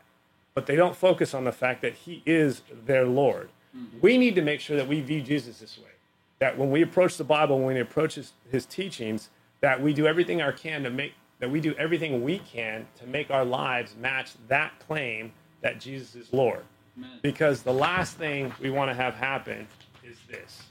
but 0.53 0.65
they 0.65 0.77
don't 0.77 0.95
focus 0.95 1.33
on 1.33 1.43
the 1.43 1.51
fact 1.51 1.81
that 1.81 1.93
he 1.93 2.23
is 2.25 2.61
their 2.85 3.03
Lord. 3.03 3.49
Mm-hmm. 3.75 3.97
We 3.99 4.17
need 4.17 4.35
to 4.35 4.41
make 4.41 4.61
sure 4.61 4.77
that 4.77 4.87
we 4.87 5.01
view 5.01 5.21
Jesus 5.21 5.59
this 5.59 5.77
way. 5.77 5.89
That 6.39 6.57
when 6.57 6.71
we 6.71 6.81
approach 6.81 7.17
the 7.17 7.23
Bible, 7.23 7.57
when 7.59 7.75
we 7.75 7.79
approach 7.79 8.15
his, 8.15 8.33
his 8.51 8.65
teachings, 8.65 9.29
that 9.61 9.81
we 9.81 9.93
do 9.93 10.05
everything 10.07 10.41
our 10.41 10.51
can 10.51 10.83
to 10.83 10.89
make 10.89 11.13
that 11.39 11.51
we 11.51 11.59
do 11.59 11.73
everything 11.73 12.23
we 12.23 12.39
can 12.39 12.87
to 12.97 13.05
make 13.07 13.29
our 13.29 13.43
lives 13.43 13.93
match 13.99 14.31
that 14.47 14.71
claim 14.87 15.33
that 15.61 15.81
Jesus 15.81 16.15
is 16.15 16.31
Lord. 16.31 16.63
Amen. 16.97 17.19
Because 17.21 17.61
the 17.61 17.73
last 17.73 18.17
thing 18.17 18.53
we 18.61 18.69
want 18.69 18.89
to 18.89 18.95
have 18.95 19.15
happen 19.15 19.67
is 20.03 20.17
this. 20.29 20.63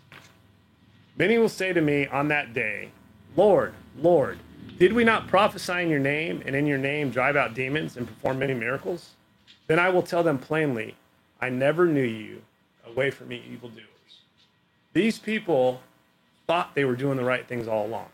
Many 1.16 1.38
will 1.38 1.48
say 1.48 1.72
to 1.72 1.80
me 1.80 2.06
on 2.06 2.28
that 2.28 2.54
day, 2.54 2.90
Lord, 3.36 3.74
Lord, 3.98 4.38
did 4.78 4.92
we 4.92 5.04
not 5.04 5.28
prophesy 5.28 5.82
in 5.82 5.88
your 5.88 5.98
name 6.00 6.42
and 6.46 6.56
in 6.56 6.66
your 6.66 6.78
name 6.78 7.10
drive 7.10 7.36
out 7.36 7.54
demons 7.54 7.96
and 7.96 8.06
perform 8.06 8.38
many 8.38 8.54
miracles? 8.54 9.10
Then 9.66 9.78
I 9.78 9.90
will 9.90 10.02
tell 10.02 10.22
them 10.22 10.38
plainly, 10.38 10.96
I 11.40 11.50
never 11.50 11.86
knew 11.86 12.02
you. 12.02 12.42
Away 12.86 13.10
from 13.10 13.28
me, 13.28 13.42
evildoers. 13.50 13.93
These 14.94 15.18
people 15.18 15.80
thought 16.46 16.74
they 16.74 16.84
were 16.84 16.96
doing 16.96 17.16
the 17.16 17.24
right 17.24 17.46
things 17.46 17.68
all 17.68 17.84
along, 17.84 18.08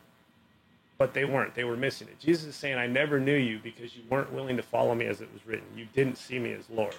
but 0.99 1.15
they 1.15 1.25
weren't. 1.25 1.55
They 1.55 1.65
were 1.65 1.77
missing 1.77 2.09
it. 2.09 2.19
Jesus 2.19 2.47
is 2.47 2.57
saying, 2.57 2.79
I 2.79 2.87
never 2.87 3.21
knew 3.21 3.37
you 3.37 3.61
because 3.63 3.95
you 3.95 4.03
weren't 4.09 4.33
willing 4.33 4.57
to 4.57 4.63
follow 4.63 4.95
me 4.95 5.05
as 5.05 5.21
it 5.21 5.29
was 5.33 5.47
written. 5.47 5.67
You 5.77 5.87
didn't 5.95 6.17
see 6.17 6.39
me 6.39 6.53
as 6.53 6.69
Lord. 6.71 6.97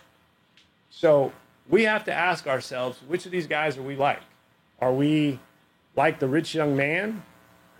So 0.91 1.33
we 1.67 1.83
have 1.83 2.03
to 2.05 2.13
ask 2.13 2.47
ourselves, 2.47 2.99
which 3.07 3.25
of 3.25 3.31
these 3.31 3.47
guys 3.47 3.77
are 3.77 3.81
we 3.81 3.95
like? 3.95 4.21
Are 4.79 4.93
we 4.93 5.39
like 5.95 6.19
the 6.19 6.27
rich 6.27 6.53
young 6.53 6.75
man 6.75 7.23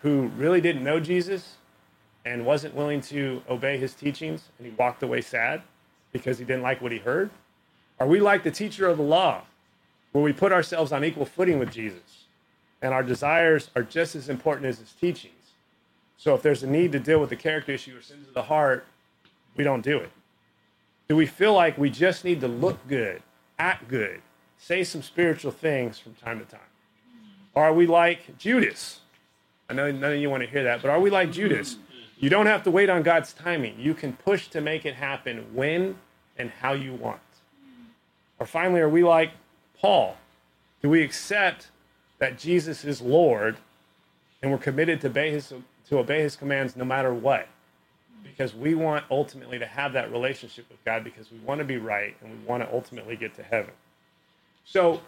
who 0.02 0.32
really 0.38 0.60
didn't 0.60 0.84
know 0.84 1.00
Jesus 1.00 1.58
and 2.26 2.46
wasn't 2.46 2.74
willing 2.74 3.02
to 3.02 3.44
obey 3.48 3.78
his 3.78 3.94
teachings 3.94 4.50
and 4.58 4.68
he 4.68 4.74
walked 4.74 5.04
away 5.04 5.22
sad 5.22 5.62
because 6.12 6.40
he 6.40 6.46
didn't 6.46 6.64
like 6.64 6.82
what 6.82 6.92
he 6.92 6.98
heard? 6.98 7.30
Are 8.00 8.08
we 8.08 8.20
like 8.20 8.44
the 8.44 8.52
teacher 8.52 8.88
of 8.88 8.98
the 8.98 9.04
law 9.04 9.44
where 10.12 10.24
we 10.24 10.34
put 10.34 10.52
ourselves 10.52 10.92
on 10.92 11.04
equal 11.04 11.26
footing 11.26 11.60
with 11.60 11.72
Jesus 11.72 12.26
and 12.82 12.94
our 12.94 13.04
desires 13.04 13.70
are 13.76 13.84
just 13.84 14.16
as 14.16 14.30
important 14.30 14.68
as 14.68 14.80
his 14.80 14.92
teachings? 14.94 15.34
So 16.18 16.36
if 16.36 16.42
there's 16.42 16.64
a 16.64 16.68
need 16.68 16.92
to 16.92 17.00
deal 17.00 17.20
with 17.20 17.30
the 17.30 17.36
character 17.36 17.72
issue 17.72 17.98
or 17.98 18.02
sins 18.02 18.28
of 18.28 18.34
the 18.34 18.44
heart, 18.44 18.86
we 19.56 19.64
don't 19.64 19.82
do 19.82 19.98
it. 19.98 20.12
Do 21.08 21.16
we 21.16 21.26
feel 21.26 21.54
like 21.54 21.78
we 21.78 21.90
just 21.90 22.24
need 22.24 22.42
to 22.42 22.48
look 22.48 22.88
good, 22.88 23.22
act 23.60 23.88
good, 23.88 24.22
say 24.58 24.84
some 24.84 25.02
spiritual 25.02 25.52
things 25.52 25.98
from 26.00 26.14
time 26.14 26.40
to 26.40 26.46
time? 26.46 26.62
Or 27.54 27.64
are 27.66 27.74
we 27.74 27.88
like 27.88 28.38
Judas? 28.38 29.02
I 29.70 29.74
know 29.74 29.92
none 29.92 30.14
of 30.14 30.20
you 30.20 30.30
want 30.30 30.44
to 30.44 30.50
hear 30.50 30.64
that, 30.64 30.82
but 30.82 30.90
are 30.92 31.00
we 31.00 31.10
like 31.10 31.32
Judas? 31.32 31.78
You 32.18 32.30
don't 32.30 32.46
have 32.46 32.64
to 32.64 32.72
wait 32.72 32.90
on 32.90 33.02
God's 33.02 33.34
timing. 33.34 33.80
You 33.80 33.94
can 33.94 34.14
push 34.14 34.48
to 34.50 34.62
make 34.62 34.86
it 34.86 34.94
happen 34.94 35.46
when 35.54 35.96
and 36.38 36.52
how 36.52 36.74
you 36.74 36.94
want. 36.94 37.20
Or 38.40 38.46
finally, 38.46 38.80
are 38.80 38.90
we 38.90 39.04
like 39.04 39.32
Paul? 39.82 40.16
Do 40.82 40.90
we 40.90 41.04
accept 41.04 41.68
that 42.20 42.38
Jesus 42.38 42.86
is 42.86 43.02
Lord 43.02 43.58
and 44.42 44.52
we're 44.52 44.58
committed 44.58 45.02
to 45.02 45.08
obey 45.08 45.32
his 45.32 45.54
to 45.92 45.98
obey 45.98 46.22
his 46.22 46.36
commands 46.36 46.76
no 46.76 46.86
matter 46.86 47.14
what. 47.14 47.48
Because 48.24 48.56
we 48.56 48.76
want 48.76 49.04
ultimately 49.12 49.60
to 49.60 49.66
have 49.66 49.94
that 49.94 50.12
relationship 50.12 50.66
with 50.70 50.84
God 50.86 51.04
because 51.04 51.32
we 51.32 51.40
want 51.40 51.60
to 51.60 51.66
be 51.66 51.78
right 51.78 52.16
and 52.22 52.32
we 52.32 52.48
want 52.48 52.64
to 52.64 52.74
ultimately 52.74 53.16
get 53.18 53.34
to 53.36 53.44
heaven. 53.44 53.74
So, 54.64 55.02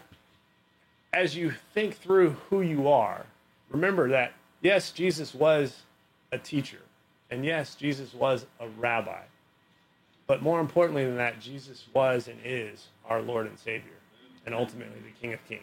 as 1.12 1.34
you 1.36 1.52
think 1.72 1.96
through 1.96 2.30
who 2.50 2.60
you 2.60 2.88
are, 2.88 3.24
remember 3.70 4.08
that 4.10 4.32
yes, 4.60 4.90
Jesus 4.90 5.32
was 5.34 5.82
a 6.32 6.38
teacher, 6.38 6.80
and 7.30 7.44
yes, 7.44 7.74
Jesus 7.76 8.12
was 8.12 8.46
a 8.60 8.68
rabbi. 8.68 9.22
But 10.26 10.42
more 10.42 10.60
importantly 10.60 11.04
than 11.04 11.16
that, 11.16 11.40
Jesus 11.40 11.84
was 11.94 12.28
and 12.28 12.38
is 12.44 12.88
our 13.08 13.22
Lord 13.22 13.46
and 13.46 13.58
Savior, 13.58 13.92
and 14.46 14.54
ultimately 14.54 15.00
the 15.00 15.20
King 15.20 15.32
of 15.32 15.46
Kings. 15.48 15.62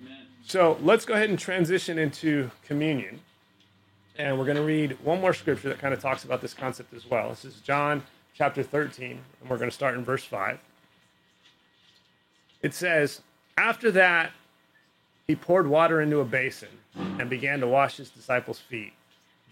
Amen. 0.00 0.18
So 0.44 0.78
let's 0.82 1.04
go 1.04 1.14
ahead 1.14 1.30
and 1.30 1.38
transition 1.38 1.98
into 1.98 2.50
communion. 2.66 3.20
And 4.16 4.38
we're 4.38 4.44
going 4.44 4.56
to 4.56 4.62
read 4.62 4.96
one 5.02 5.20
more 5.20 5.34
scripture 5.34 5.68
that 5.68 5.78
kind 5.78 5.92
of 5.92 6.00
talks 6.00 6.24
about 6.24 6.40
this 6.40 6.54
concept 6.54 6.94
as 6.94 7.08
well. 7.10 7.30
This 7.30 7.44
is 7.44 7.56
John 7.56 8.02
chapter 8.34 8.62
13, 8.62 9.10
and 9.40 9.50
we're 9.50 9.58
going 9.58 9.70
to 9.70 9.74
start 9.74 9.94
in 9.94 10.04
verse 10.04 10.24
5. 10.24 10.58
It 12.62 12.74
says, 12.74 13.22
After 13.58 13.90
that, 13.92 14.30
he 15.26 15.34
poured 15.34 15.66
water 15.66 16.00
into 16.00 16.20
a 16.20 16.24
basin 16.24 16.68
and 16.94 17.28
began 17.28 17.60
to 17.60 17.66
wash 17.66 17.96
his 17.96 18.10
disciples' 18.10 18.60
feet, 18.60 18.92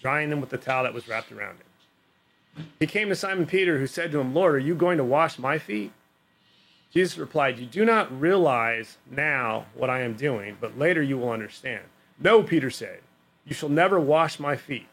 drying 0.00 0.30
them 0.30 0.40
with 0.40 0.50
the 0.50 0.58
towel 0.58 0.84
that 0.84 0.94
was 0.94 1.08
wrapped 1.08 1.32
around 1.32 1.56
him. 1.56 2.66
He 2.78 2.86
came 2.86 3.08
to 3.08 3.16
Simon 3.16 3.46
Peter, 3.46 3.78
who 3.78 3.86
said 3.86 4.12
to 4.12 4.20
him, 4.20 4.34
Lord, 4.34 4.54
are 4.54 4.58
you 4.58 4.74
going 4.74 4.98
to 4.98 5.04
wash 5.04 5.38
my 5.38 5.58
feet? 5.58 5.92
Jesus 6.92 7.16
replied, 7.16 7.58
You 7.58 7.66
do 7.66 7.84
not 7.84 8.20
realize 8.20 8.98
now 9.10 9.66
what 9.74 9.90
I 9.90 10.00
am 10.00 10.14
doing, 10.14 10.56
but 10.60 10.78
later 10.78 11.02
you 11.02 11.18
will 11.18 11.30
understand. 11.30 11.82
No, 12.20 12.42
Peter 12.42 12.70
said, 12.70 13.00
You 13.46 13.54
shall 13.54 13.70
never 13.70 13.98
wash 13.98 14.38
my 14.38 14.56
feet. 14.56 14.86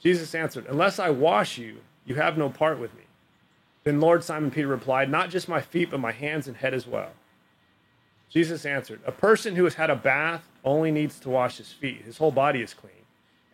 Jesus 0.00 0.34
answered, 0.34 0.66
Unless 0.68 0.98
I 0.98 1.10
wash 1.10 1.58
you, 1.58 1.78
you 2.06 2.14
have 2.14 2.38
no 2.38 2.48
part 2.48 2.78
with 2.78 2.94
me. 2.94 3.02
Then 3.84 4.00
Lord 4.00 4.24
Simon 4.24 4.50
Peter 4.50 4.68
replied, 4.68 5.10
Not 5.10 5.30
just 5.30 5.48
my 5.48 5.60
feet, 5.60 5.90
but 5.90 6.00
my 6.00 6.12
hands 6.12 6.48
and 6.48 6.56
head 6.56 6.72
as 6.72 6.86
well. 6.86 7.10
Jesus 8.30 8.64
answered, 8.64 9.00
A 9.06 9.12
person 9.12 9.54
who 9.54 9.64
has 9.64 9.74
had 9.74 9.90
a 9.90 9.96
bath 9.96 10.48
only 10.64 10.90
needs 10.90 11.20
to 11.20 11.30
wash 11.30 11.58
his 11.58 11.72
feet. 11.72 12.02
His 12.02 12.18
whole 12.18 12.32
body 12.32 12.62
is 12.62 12.74
clean. 12.74 12.92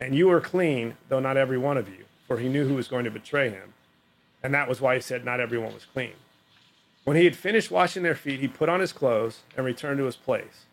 And 0.01 0.15
you 0.15 0.31
are 0.31 0.41
clean, 0.41 0.97
though 1.09 1.21
not 1.21 1.37
every 1.37 1.59
one 1.59 1.77
of 1.77 1.89
you, 1.89 2.05
for 2.27 2.39
he 2.39 2.49
knew 2.49 2.67
who 2.67 2.75
was 2.75 2.89
going 2.89 3.05
to 3.05 3.11
betray 3.11 3.51
him. 3.51 3.75
And 4.43 4.55
that 4.55 4.69
was 4.69 4.81
why 4.81 4.95
he 4.95 5.01
said, 5.01 5.25
Not 5.25 5.41
everyone 5.41 5.75
was 5.75 5.85
clean. 5.85 6.15
When 7.05 7.17
he 7.17 7.25
had 7.25 7.37
finished 7.37 7.71
washing 7.71 8.03
their 8.03 8.15
feet, 8.15 8.41
he 8.41 8.49
put 8.49 8.69
on 8.69 8.81
his 8.81 8.93
clothes 8.93 9.41
and 9.57 9.67
returned 9.67 9.99
to 9.99 10.05
his 10.05 10.17
place. 10.17 10.67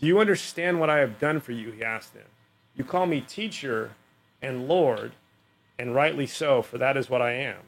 Do 0.00 0.06
you 0.06 0.20
understand 0.20 0.78
what 0.78 0.90
I 0.90 0.98
have 0.98 1.18
done 1.18 1.40
for 1.40 1.52
you? 1.52 1.72
He 1.72 1.82
asked 1.82 2.14
them. 2.14 2.26
You 2.76 2.84
call 2.84 3.06
me 3.06 3.20
teacher 3.20 3.92
and 4.42 4.68
Lord, 4.68 5.12
and 5.78 5.94
rightly 5.94 6.26
so, 6.26 6.62
for 6.62 6.78
that 6.78 6.96
is 6.96 7.10
what 7.10 7.22
I 7.22 7.32
am. 7.32 7.60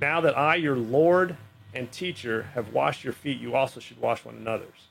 Now 0.00 0.20
that 0.20 0.36
I, 0.36 0.56
your 0.56 0.76
Lord 0.76 1.36
and 1.72 1.90
teacher, 1.92 2.48
have 2.54 2.72
washed 2.72 3.04
your 3.04 3.12
feet, 3.12 3.38
you 3.38 3.54
also 3.54 3.80
should 3.80 4.00
wash 4.00 4.24
one 4.24 4.36
another's. 4.36 4.88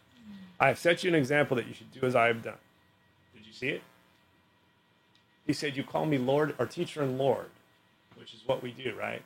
I 0.60 0.68
have 0.68 0.78
set 0.78 1.04
you 1.04 1.10
an 1.10 1.16
example 1.16 1.58
that 1.58 1.68
you 1.68 1.74
should 1.74 1.92
do 1.92 2.06
as 2.06 2.16
I 2.16 2.28
have 2.28 2.44
done. 2.44 2.58
Did 3.36 3.46
you 3.46 3.54
see 3.54 3.70
it? 3.70 3.82
He 5.46 5.54
said, 5.54 5.76
You 5.76 5.84
call 5.84 6.06
me 6.06 6.18
Lord 6.18 6.56
or 6.60 6.66
teacher 6.66 7.02
and 7.02 7.18
Lord, 7.18 7.50
which 8.16 8.34
is 8.34 8.42
what 8.46 8.62
we 8.62 8.72
do, 8.72 8.94
right? 8.98 9.22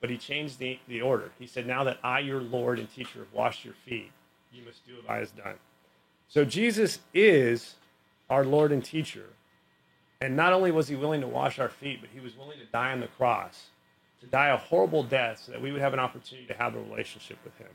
But 0.00 0.10
he 0.10 0.16
changed 0.16 0.58
the, 0.58 0.78
the 0.86 1.00
order. 1.00 1.30
He 1.38 1.46
said, 1.46 1.66
Now 1.66 1.84
that 1.84 1.98
I, 2.02 2.20
your 2.20 2.40
Lord 2.40 2.78
and 2.78 2.92
teacher, 2.92 3.20
have 3.20 3.32
washed 3.32 3.64
your 3.64 3.74
feet, 3.74 4.10
you 4.52 4.64
must 4.64 4.86
do 4.86 4.94
as 4.98 5.04
I 5.08 5.16
have 5.16 5.36
done. 5.36 5.54
So 6.28 6.44
Jesus 6.44 7.00
is 7.12 7.74
our 8.30 8.44
Lord 8.44 8.70
and 8.70 8.84
teacher. 8.84 9.26
And 10.20 10.36
not 10.36 10.52
only 10.52 10.70
was 10.70 10.88
he 10.88 10.96
willing 10.96 11.20
to 11.20 11.28
wash 11.28 11.58
our 11.58 11.68
feet, 11.68 12.00
but 12.00 12.10
he 12.12 12.20
was 12.20 12.36
willing 12.36 12.58
to 12.58 12.66
die 12.66 12.92
on 12.92 13.00
the 13.00 13.06
cross 13.06 13.66
to 14.20 14.26
die 14.26 14.48
a 14.48 14.56
horrible 14.56 15.02
death 15.02 15.42
so 15.44 15.52
that 15.52 15.60
we 15.60 15.72
would 15.72 15.80
have 15.80 15.92
an 15.92 16.00
opportunity 16.00 16.46
to 16.46 16.54
have 16.54 16.74
a 16.74 16.80
relationship 16.80 17.38
with 17.44 17.56
him. 17.56 17.68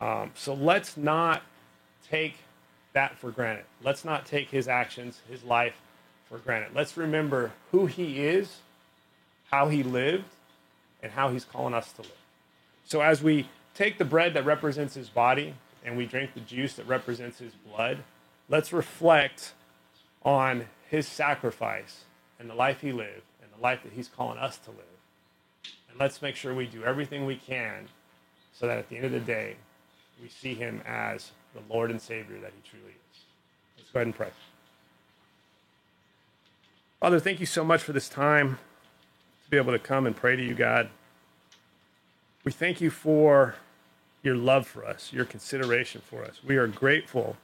Um, 0.00 0.30
so 0.34 0.54
let's 0.54 0.96
not 0.96 1.42
take 2.08 2.36
that 2.92 3.16
for 3.18 3.30
granted. 3.30 3.64
Let's 3.82 4.04
not 4.04 4.26
take 4.26 4.50
his 4.50 4.68
actions, 4.68 5.20
his 5.30 5.42
life 5.44 5.74
for 6.28 6.38
granted. 6.38 6.72
Let's 6.74 6.96
remember 6.96 7.52
who 7.70 7.86
he 7.86 8.24
is, 8.24 8.58
how 9.50 9.68
he 9.68 9.82
lived, 9.82 10.24
and 11.02 11.12
how 11.12 11.28
he's 11.30 11.44
calling 11.44 11.74
us 11.74 11.92
to 11.92 12.02
live. 12.02 12.12
So 12.84 13.00
as 13.00 13.22
we 13.22 13.48
take 13.74 13.98
the 13.98 14.04
bread 14.04 14.34
that 14.34 14.44
represents 14.44 14.94
his 14.94 15.08
body 15.08 15.54
and 15.84 15.96
we 15.96 16.06
drink 16.06 16.34
the 16.34 16.40
juice 16.40 16.74
that 16.74 16.86
represents 16.86 17.38
his 17.38 17.52
blood, 17.54 17.98
let's 18.48 18.72
reflect 18.72 19.52
on 20.24 20.66
his 20.88 21.08
sacrifice 21.08 22.04
and 22.38 22.48
the 22.48 22.54
life 22.54 22.80
he 22.80 22.92
lived 22.92 23.22
and 23.42 23.50
the 23.56 23.62
life 23.62 23.82
that 23.82 23.92
he's 23.92 24.08
calling 24.08 24.38
us 24.38 24.58
to 24.58 24.70
live. 24.70 24.78
And 25.90 25.98
let's 25.98 26.22
make 26.22 26.36
sure 26.36 26.54
we 26.54 26.66
do 26.66 26.84
everything 26.84 27.26
we 27.26 27.36
can 27.36 27.88
so 28.52 28.66
that 28.66 28.78
at 28.78 28.88
the 28.88 28.96
end 28.96 29.06
of 29.06 29.12
the 29.12 29.20
day, 29.20 29.56
we 30.22 30.28
see 30.28 30.54
him 30.54 30.82
as 30.86 31.32
the 31.54 31.60
Lord 31.72 31.90
and 31.90 32.00
Savior 32.00 32.38
that 32.40 32.52
he 32.54 32.68
truly 32.68 32.92
is. 32.92 33.24
Let's 33.76 33.90
go 33.90 33.98
ahead 33.98 34.06
and 34.06 34.14
pray. 34.14 34.30
Father, 37.00 37.18
thank 37.18 37.40
you 37.40 37.46
so 37.46 37.64
much 37.64 37.82
for 37.82 37.92
this 37.92 38.08
time 38.08 38.58
be 39.52 39.58
able 39.58 39.72
to 39.72 39.78
come 39.78 40.06
and 40.06 40.16
pray 40.16 40.34
to 40.34 40.42
you, 40.42 40.54
God. 40.54 40.88
We 42.42 42.52
thank 42.52 42.80
you 42.80 42.88
for 42.88 43.54
your 44.22 44.34
love 44.34 44.66
for 44.66 44.82
us, 44.82 45.12
your 45.12 45.26
consideration 45.26 46.00
for 46.00 46.24
us. 46.24 46.40
We 46.42 46.56
are 46.56 46.66
grateful 46.66 47.36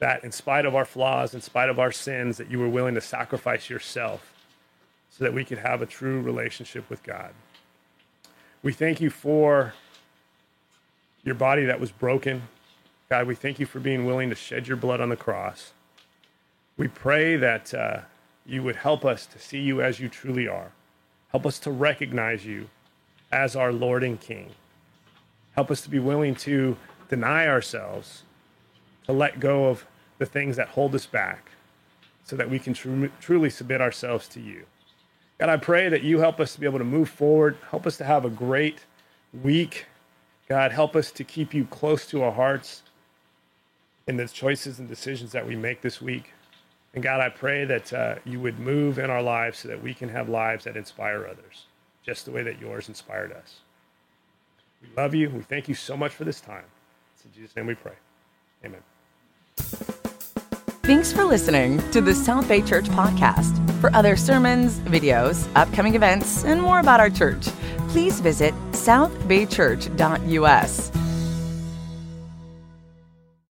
that 0.00 0.24
in 0.24 0.32
spite 0.32 0.66
of 0.66 0.74
our 0.74 0.84
flaws, 0.84 1.32
in 1.32 1.40
spite 1.40 1.68
of 1.68 1.78
our 1.78 1.92
sins, 1.92 2.38
that 2.38 2.50
you 2.50 2.58
were 2.58 2.68
willing 2.68 2.96
to 2.96 3.00
sacrifice 3.00 3.70
yourself 3.70 4.34
so 5.08 5.22
that 5.22 5.32
we 5.32 5.44
could 5.44 5.58
have 5.58 5.80
a 5.80 5.86
true 5.86 6.20
relationship 6.20 6.90
with 6.90 7.04
God. 7.04 7.30
We 8.64 8.72
thank 8.72 9.00
you 9.00 9.08
for 9.08 9.74
your 11.22 11.36
body 11.36 11.66
that 11.66 11.78
was 11.78 11.92
broken. 11.92 12.42
God, 13.08 13.28
we 13.28 13.36
thank 13.36 13.60
you 13.60 13.66
for 13.66 13.78
being 13.78 14.06
willing 14.06 14.28
to 14.30 14.34
shed 14.34 14.66
your 14.66 14.76
blood 14.76 15.00
on 15.00 15.10
the 15.10 15.16
cross. 15.16 15.70
We 16.76 16.88
pray 16.88 17.36
that 17.36 17.72
uh, 17.72 18.00
you 18.44 18.64
would 18.64 18.74
help 18.74 19.04
us 19.04 19.24
to 19.26 19.38
see 19.38 19.60
you 19.60 19.80
as 19.80 20.00
you 20.00 20.08
truly 20.08 20.48
are. 20.48 20.72
Help 21.36 21.44
us 21.44 21.58
to 21.58 21.70
recognize 21.70 22.46
you 22.46 22.66
as 23.30 23.56
our 23.56 23.70
Lord 23.70 24.02
and 24.02 24.18
King. 24.18 24.52
Help 25.54 25.70
us 25.70 25.82
to 25.82 25.90
be 25.90 25.98
willing 25.98 26.34
to 26.36 26.78
deny 27.10 27.46
ourselves, 27.46 28.22
to 29.04 29.12
let 29.12 29.38
go 29.38 29.66
of 29.66 29.84
the 30.16 30.24
things 30.24 30.56
that 30.56 30.68
hold 30.68 30.94
us 30.94 31.04
back, 31.04 31.50
so 32.24 32.36
that 32.36 32.48
we 32.48 32.58
can 32.58 32.72
tr- 32.72 33.08
truly 33.20 33.50
submit 33.50 33.82
ourselves 33.82 34.28
to 34.28 34.40
you. 34.40 34.64
God, 35.36 35.50
I 35.50 35.58
pray 35.58 35.90
that 35.90 36.02
you 36.02 36.20
help 36.20 36.40
us 36.40 36.54
to 36.54 36.60
be 36.60 36.64
able 36.64 36.78
to 36.78 36.86
move 36.86 37.10
forward, 37.10 37.58
help 37.68 37.86
us 37.86 37.98
to 37.98 38.04
have 38.04 38.24
a 38.24 38.30
great 38.30 38.86
week. 39.42 39.84
God, 40.48 40.72
help 40.72 40.96
us 40.96 41.10
to 41.10 41.22
keep 41.22 41.52
you 41.52 41.66
close 41.66 42.06
to 42.06 42.22
our 42.22 42.32
hearts 42.32 42.82
in 44.06 44.16
the 44.16 44.26
choices 44.26 44.78
and 44.78 44.88
decisions 44.88 45.32
that 45.32 45.46
we 45.46 45.54
make 45.54 45.82
this 45.82 46.00
week. 46.00 46.32
And 46.96 47.04
God, 47.04 47.20
I 47.20 47.28
pray 47.28 47.64
that 47.66 47.92
uh, 47.92 48.14
you 48.24 48.40
would 48.40 48.58
move 48.58 48.98
in 48.98 49.10
our 49.10 49.20
lives 49.20 49.58
so 49.58 49.68
that 49.68 49.82
we 49.82 49.92
can 49.92 50.08
have 50.08 50.30
lives 50.30 50.64
that 50.64 50.78
inspire 50.78 51.26
others, 51.26 51.66
just 52.02 52.24
the 52.24 52.32
way 52.32 52.42
that 52.42 52.58
yours 52.58 52.88
inspired 52.88 53.32
us. 53.32 53.56
We 54.80 54.88
love 54.96 55.14
you. 55.14 55.28
We 55.28 55.42
thank 55.42 55.68
you 55.68 55.74
so 55.74 55.94
much 55.94 56.12
for 56.12 56.24
this 56.24 56.40
time. 56.40 56.64
It's 57.14 57.26
in 57.26 57.32
Jesus' 57.34 57.54
name 57.54 57.66
we 57.66 57.74
pray. 57.74 57.92
Amen. 58.64 58.80
Thanks 60.84 61.12
for 61.12 61.24
listening 61.24 61.82
to 61.90 62.00
the 62.00 62.14
South 62.14 62.48
Bay 62.48 62.62
Church 62.62 62.86
podcast. 62.86 63.62
For 63.80 63.94
other 63.94 64.16
sermons, 64.16 64.78
videos, 64.80 65.46
upcoming 65.54 65.94
events, 65.96 66.44
and 66.44 66.62
more 66.62 66.80
about 66.80 67.00
our 67.00 67.10
church, 67.10 67.46
please 67.88 68.20
visit 68.20 68.54
southbaychurch.us. 68.72 71.05